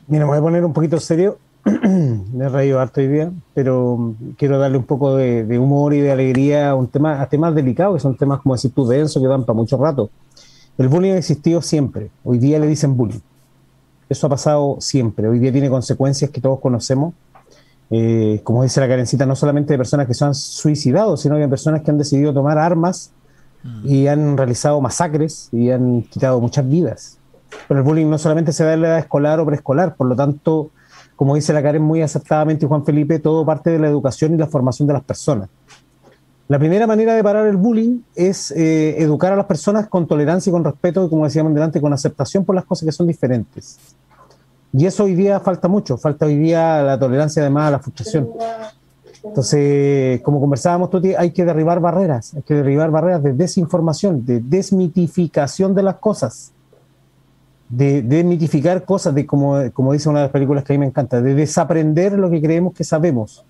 [0.08, 1.38] Mira, me voy a poner un poquito serio.
[1.66, 6.12] me he reído harto hoy día, pero quiero darle un poco de, humor y de
[6.12, 9.28] alegría a, un tema, a temas delicados, que son temas, como decir tú, densos, que
[9.28, 10.10] dan para mucho rato.
[10.78, 12.10] El bullying ha existido siempre.
[12.24, 13.20] Hoy día le dicen bullying.
[14.10, 15.28] Eso ha pasado siempre.
[15.28, 17.14] Hoy día tiene consecuencias que todos conocemos
[17.94, 21.48] eh, como dice la carencita, no solamente de personas que se han suicidado, sino de
[21.50, 23.12] personas que han decidido tomar armas
[23.64, 23.82] mm.
[23.86, 27.18] y han realizado masacres y han quitado muchas vidas.
[27.68, 30.16] Pero el bullying no solamente se da en la edad escolar o preescolar, por lo
[30.16, 30.70] tanto,
[31.18, 34.48] como dice la Karen muy acertadamente Juan Felipe, todo parte de la educación y la
[34.48, 35.50] formación de las personas.
[36.52, 40.49] La primera manera de parar el bullying es eh, educar a las personas con tolerancia
[40.49, 43.80] y con respeto, y como decíamos delante, con aceptación por las cosas que son diferentes.
[44.74, 48.28] Y eso hoy día falta mucho, falta hoy día la tolerancia además a la frustración.
[49.24, 54.41] Entonces, como conversábamos, Tuti, hay que derribar barreras, hay que derribar barreras de desinformación, de
[54.41, 56.52] desmitificación de las cosas,
[57.70, 60.88] de desmitificar cosas, de como, como dice una de las películas que a mí me
[60.88, 63.45] encanta, de desaprender lo que creemos que sabemos.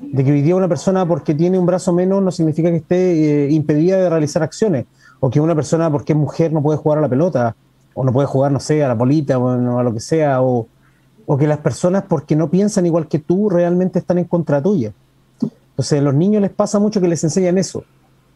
[0.00, 3.46] De que hoy día una persona porque tiene un brazo menos no significa que esté
[3.46, 4.86] eh, impedida de realizar acciones,
[5.20, 7.56] o que una persona porque es mujer no puede jugar a la pelota,
[7.94, 10.68] o no puede jugar, no sé, a la bolita o a lo que sea, o,
[11.24, 14.92] o que las personas, porque no piensan igual que tú, realmente están en contra tuya.
[15.40, 17.84] Entonces, a los niños les pasa mucho que les enseñan eso.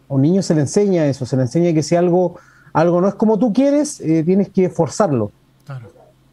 [0.08, 2.36] A un niño se le enseña eso, se le enseña que si algo,
[2.72, 5.30] algo no es como tú quieres, eh, tienes que forzarlo.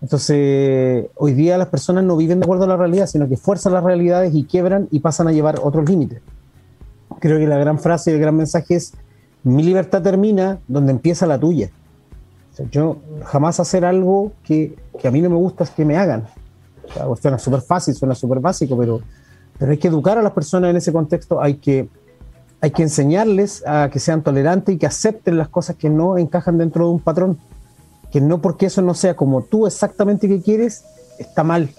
[0.01, 3.73] Entonces, hoy día las personas no viven de acuerdo a la realidad, sino que fuerzan
[3.73, 6.21] las realidades y quiebran y pasan a llevar otros límites.
[7.19, 8.93] Creo que la gran frase y el gran mensaje es,
[9.43, 11.71] mi libertad termina donde empieza la tuya
[12.71, 16.27] yo jamás hacer algo que, a mí no me gusta es que me hagan.
[17.21, 19.01] suena súper fácil, suena súper básico, pero,
[19.57, 21.87] pero hay que educar a las personas en ese contexto, hay que,
[22.61, 26.57] hay que enseñarles a que sean tolerantes y que acepten las cosas que no encajan
[26.57, 27.37] dentro de un patrón.
[28.11, 30.85] Que no porque eso no sea como tú exactamente que quieres,
[31.19, 31.69] está mal.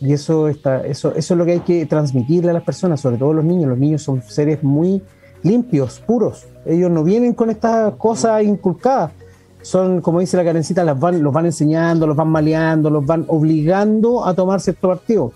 [0.00, 3.18] Y eso, está, eso, eso es lo que hay que transmitirle a las personas, sobre
[3.18, 3.68] todo a los niños.
[3.68, 5.02] Los niños son seres muy
[5.42, 6.46] limpios, puros.
[6.66, 9.12] Ellos no vienen con estas cosas inculcadas
[9.62, 13.24] son, como dice la carencita, las van, los van enseñando, los van maleando, los van
[13.28, 15.32] obligando a tomar cierto partido.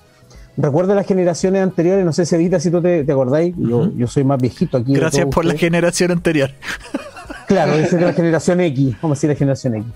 [0.56, 4.24] Recuerdo las generaciones anteriores, no sé si Edita, si tú te, acordáis, yo, yo, soy
[4.24, 4.94] más viejito aquí.
[4.94, 6.50] Gracias por la generación anterior.
[7.46, 9.92] Claro, es de la generación X, vamos a decir la generación X.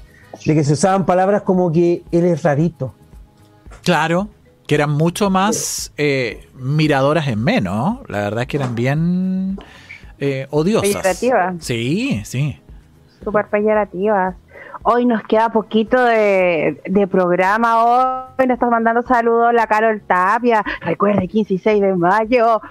[0.47, 2.95] De que se usaban palabras como que él es rarito.
[3.83, 4.29] Claro,
[4.67, 7.99] que eran mucho más eh, miradoras en menos.
[8.09, 9.59] La verdad es que eran bien
[10.19, 11.19] eh, odiosas.
[11.59, 12.61] Sí, sí
[13.23, 14.35] súper peyorativas.
[14.83, 17.85] Hoy nos queda poquito de, programa.
[17.85, 20.65] Hoy nos está mandando saludos la Carol Tapia.
[20.81, 22.63] Recuerde, 15 y 6 de mayo.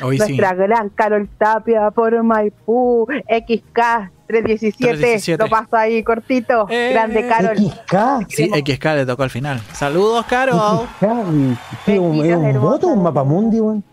[0.00, 3.06] nuestra gran Carol Tapia por Maipú.
[3.28, 5.38] XK 317.
[5.38, 6.66] Lo paso ahí cortito.
[6.68, 7.56] Eh, Grande Carol.
[7.56, 8.28] XK.
[8.28, 9.60] Sí, XK le tocó al final.
[9.72, 10.86] Saludos, Carol.
[11.00, 11.88] XK.
[11.88, 13.84] ¿Es un voto un mapamundi, weón?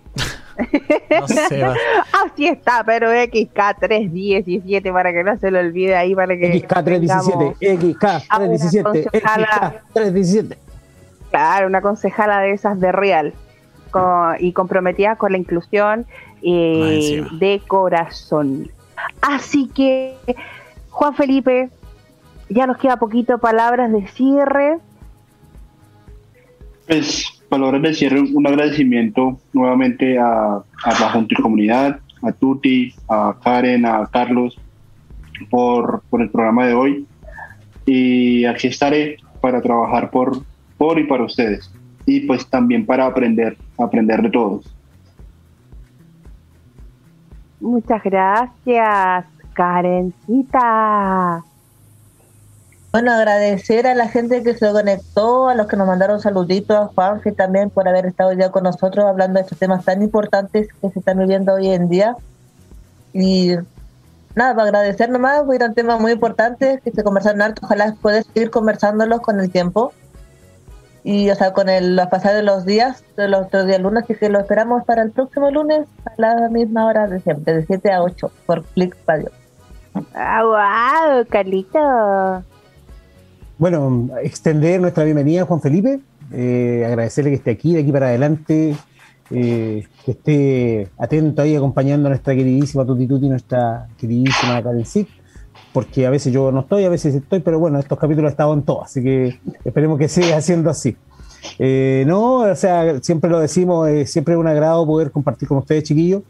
[1.09, 1.63] No sé.
[2.25, 9.11] Así está, pero XK317 para que no se lo olvide ahí para que XK317, XK317,
[9.11, 10.57] XK317.
[11.31, 13.33] Claro, una concejala de esas de Real
[14.39, 16.05] y comprometida con la inclusión
[16.41, 18.69] eh, de corazón.
[19.26, 20.13] Así que,
[20.91, 21.69] Juan Felipe,
[22.47, 24.78] ya nos queda poquito palabras de cierre.
[26.86, 33.36] Pues palabras de cierre, un agradecimiento nuevamente a, la Junta y Comunidad, a Tuti, a
[33.43, 34.59] Karen, a Carlos
[35.49, 37.07] por, por el programa de hoy.
[37.88, 40.43] Y aquí estaré para trabajar por,
[40.78, 41.71] por y para ustedes.
[42.05, 44.74] Y pues también para aprender, aprender de todos.
[47.59, 51.43] Muchas gracias, Karencita.
[52.91, 56.85] Bueno, agradecer a la gente que se conectó, a los que nos mandaron saluditos, a
[56.87, 60.89] Juanfe también por haber estado ya con nosotros hablando de estos temas tan importantes que
[60.89, 62.15] se están viviendo hoy en día.
[63.11, 63.55] Y
[64.33, 68.49] nada, para agradecer nomás, un tema muy importante que se conversaron harto, ojalá puedas seguir
[68.49, 69.91] conversándolos con el tiempo.
[71.07, 74.15] Y, o sea, con el pasar de los días, de los otros días lunes, así
[74.15, 77.91] que lo esperamos para el próximo lunes a la misma hora de siempre, de 7
[77.91, 79.29] a 8, por Click Radio.
[80.15, 82.43] ¡Ah, wow, Carlito!
[83.59, 85.99] Bueno, extender nuestra bienvenida a Juan Felipe,
[86.31, 88.75] eh, agradecerle que esté aquí, de aquí para adelante,
[89.29, 94.85] eh, que esté atento ahí acompañando a nuestra queridísima Tuti Tuti, nuestra queridísima Karen
[95.76, 98.53] porque a veces yo no estoy, a veces estoy, pero bueno, estos capítulos he estado
[98.53, 100.95] en todo, así que esperemos que siga siendo así.
[101.59, 105.84] Eh, no, o sea, siempre lo decimos, siempre es un agrado poder compartir con ustedes,
[105.84, 106.21] chiquillos.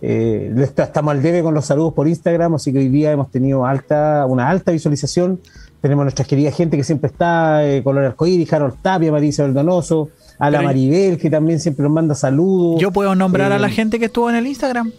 [0.00, 3.66] Eh, estamos al debe con los saludos por Instagram, así que hoy día hemos tenido
[3.66, 5.40] alta, una alta visualización.
[5.82, 10.08] Tenemos a nuestra querida gente que siempre está, eh, Color Arcoíris, Harold Tapia, Marisa Donoso,
[10.38, 12.80] a la Maribel, que también siempre nos manda saludos.
[12.80, 14.90] Yo puedo nombrar a la eh, gente que estuvo en el Instagram.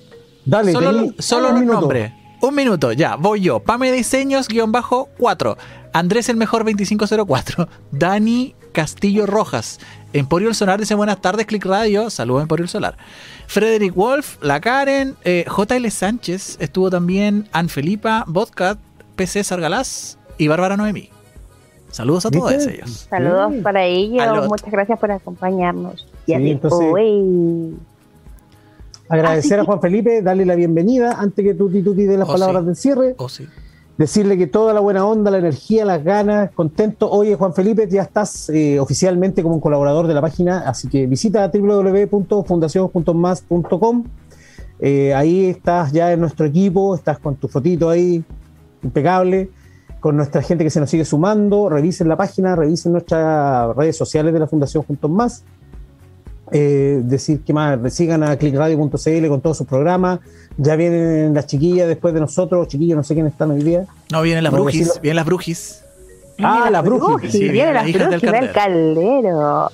[0.46, 2.27] Dale, solo, solo un nombre.
[2.40, 3.60] Un minuto, ya, voy yo.
[3.60, 5.58] Pame Diseños, guion bajo 4.
[5.94, 7.68] Andrés el mejor 2504.
[7.92, 9.80] Dani Castillo Rojas.
[10.14, 12.12] Emporio El Solar dice buenas tardes, Click Radio.
[12.12, 12.96] Saludos Emporio El Solar.
[13.48, 18.78] Frederick Wolf, La Karen, eh, JL Sánchez, estuvo también Ann Felipa, Vodka,
[19.16, 21.10] PC Sargalás y Bárbara Noemí.
[21.90, 23.08] Saludos a todos ellos.
[23.10, 24.48] Saludos para ellos.
[24.48, 26.06] Muchas gracias por acompañarnos.
[29.10, 32.66] Agradecer a Juan Felipe, darle la bienvenida antes que tú, tú, de las oh, palabras
[32.66, 33.16] del cierre.
[33.18, 33.48] Oh, sí
[33.98, 37.10] decirle que toda la buena onda, la energía, las ganas, contento.
[37.10, 41.08] Oye, Juan Felipe, ya estás eh, oficialmente como un colaborador de la página, así que
[41.08, 44.04] visita www.fundacion.mas.com.
[44.80, 48.24] Eh, ahí estás ya en nuestro equipo, estás con tu fotito ahí,
[48.84, 49.50] impecable,
[50.00, 51.68] con nuestra gente que se nos sigue sumando.
[51.70, 55.44] Revisen la página, revisen nuestras redes sociales de la Fundación Juntos Más.
[56.52, 60.20] Eh, decir que más, sigan a clickradio.cl con todos sus programas.
[60.58, 63.86] Ya vienen las chiquillas después de nosotros, chiquillos, no sé quiénes están hoy día.
[64.12, 65.84] No, vienen las brujis, vienen las brujis.
[66.40, 67.32] Ah, las brujis.
[67.32, 69.70] Sí, vienen las brujis del caldero.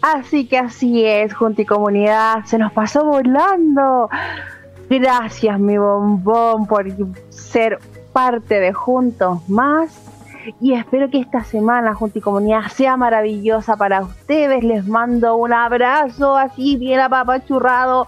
[0.00, 4.08] Así que así es, Junta y Comunidad, se nos pasó volando.
[4.90, 6.86] Gracias, mi bombón, por
[7.30, 7.78] ser
[8.12, 10.01] parte de Juntos Más
[10.60, 14.64] y espero que esta semana junto y comunidad sea maravillosa para ustedes.
[14.64, 18.06] Les mando un abrazo así bien apapachurrado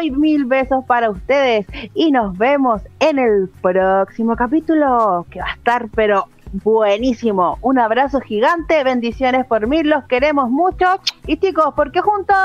[0.00, 5.54] y mil besos para ustedes y nos vemos en el próximo capítulo que va a
[5.54, 7.58] estar pero buenísimo.
[7.62, 10.86] Un abrazo gigante, bendiciones por mil, los queremos mucho
[11.26, 12.36] y chicos, porque juntos...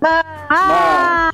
[0.00, 1.32] ¡Más!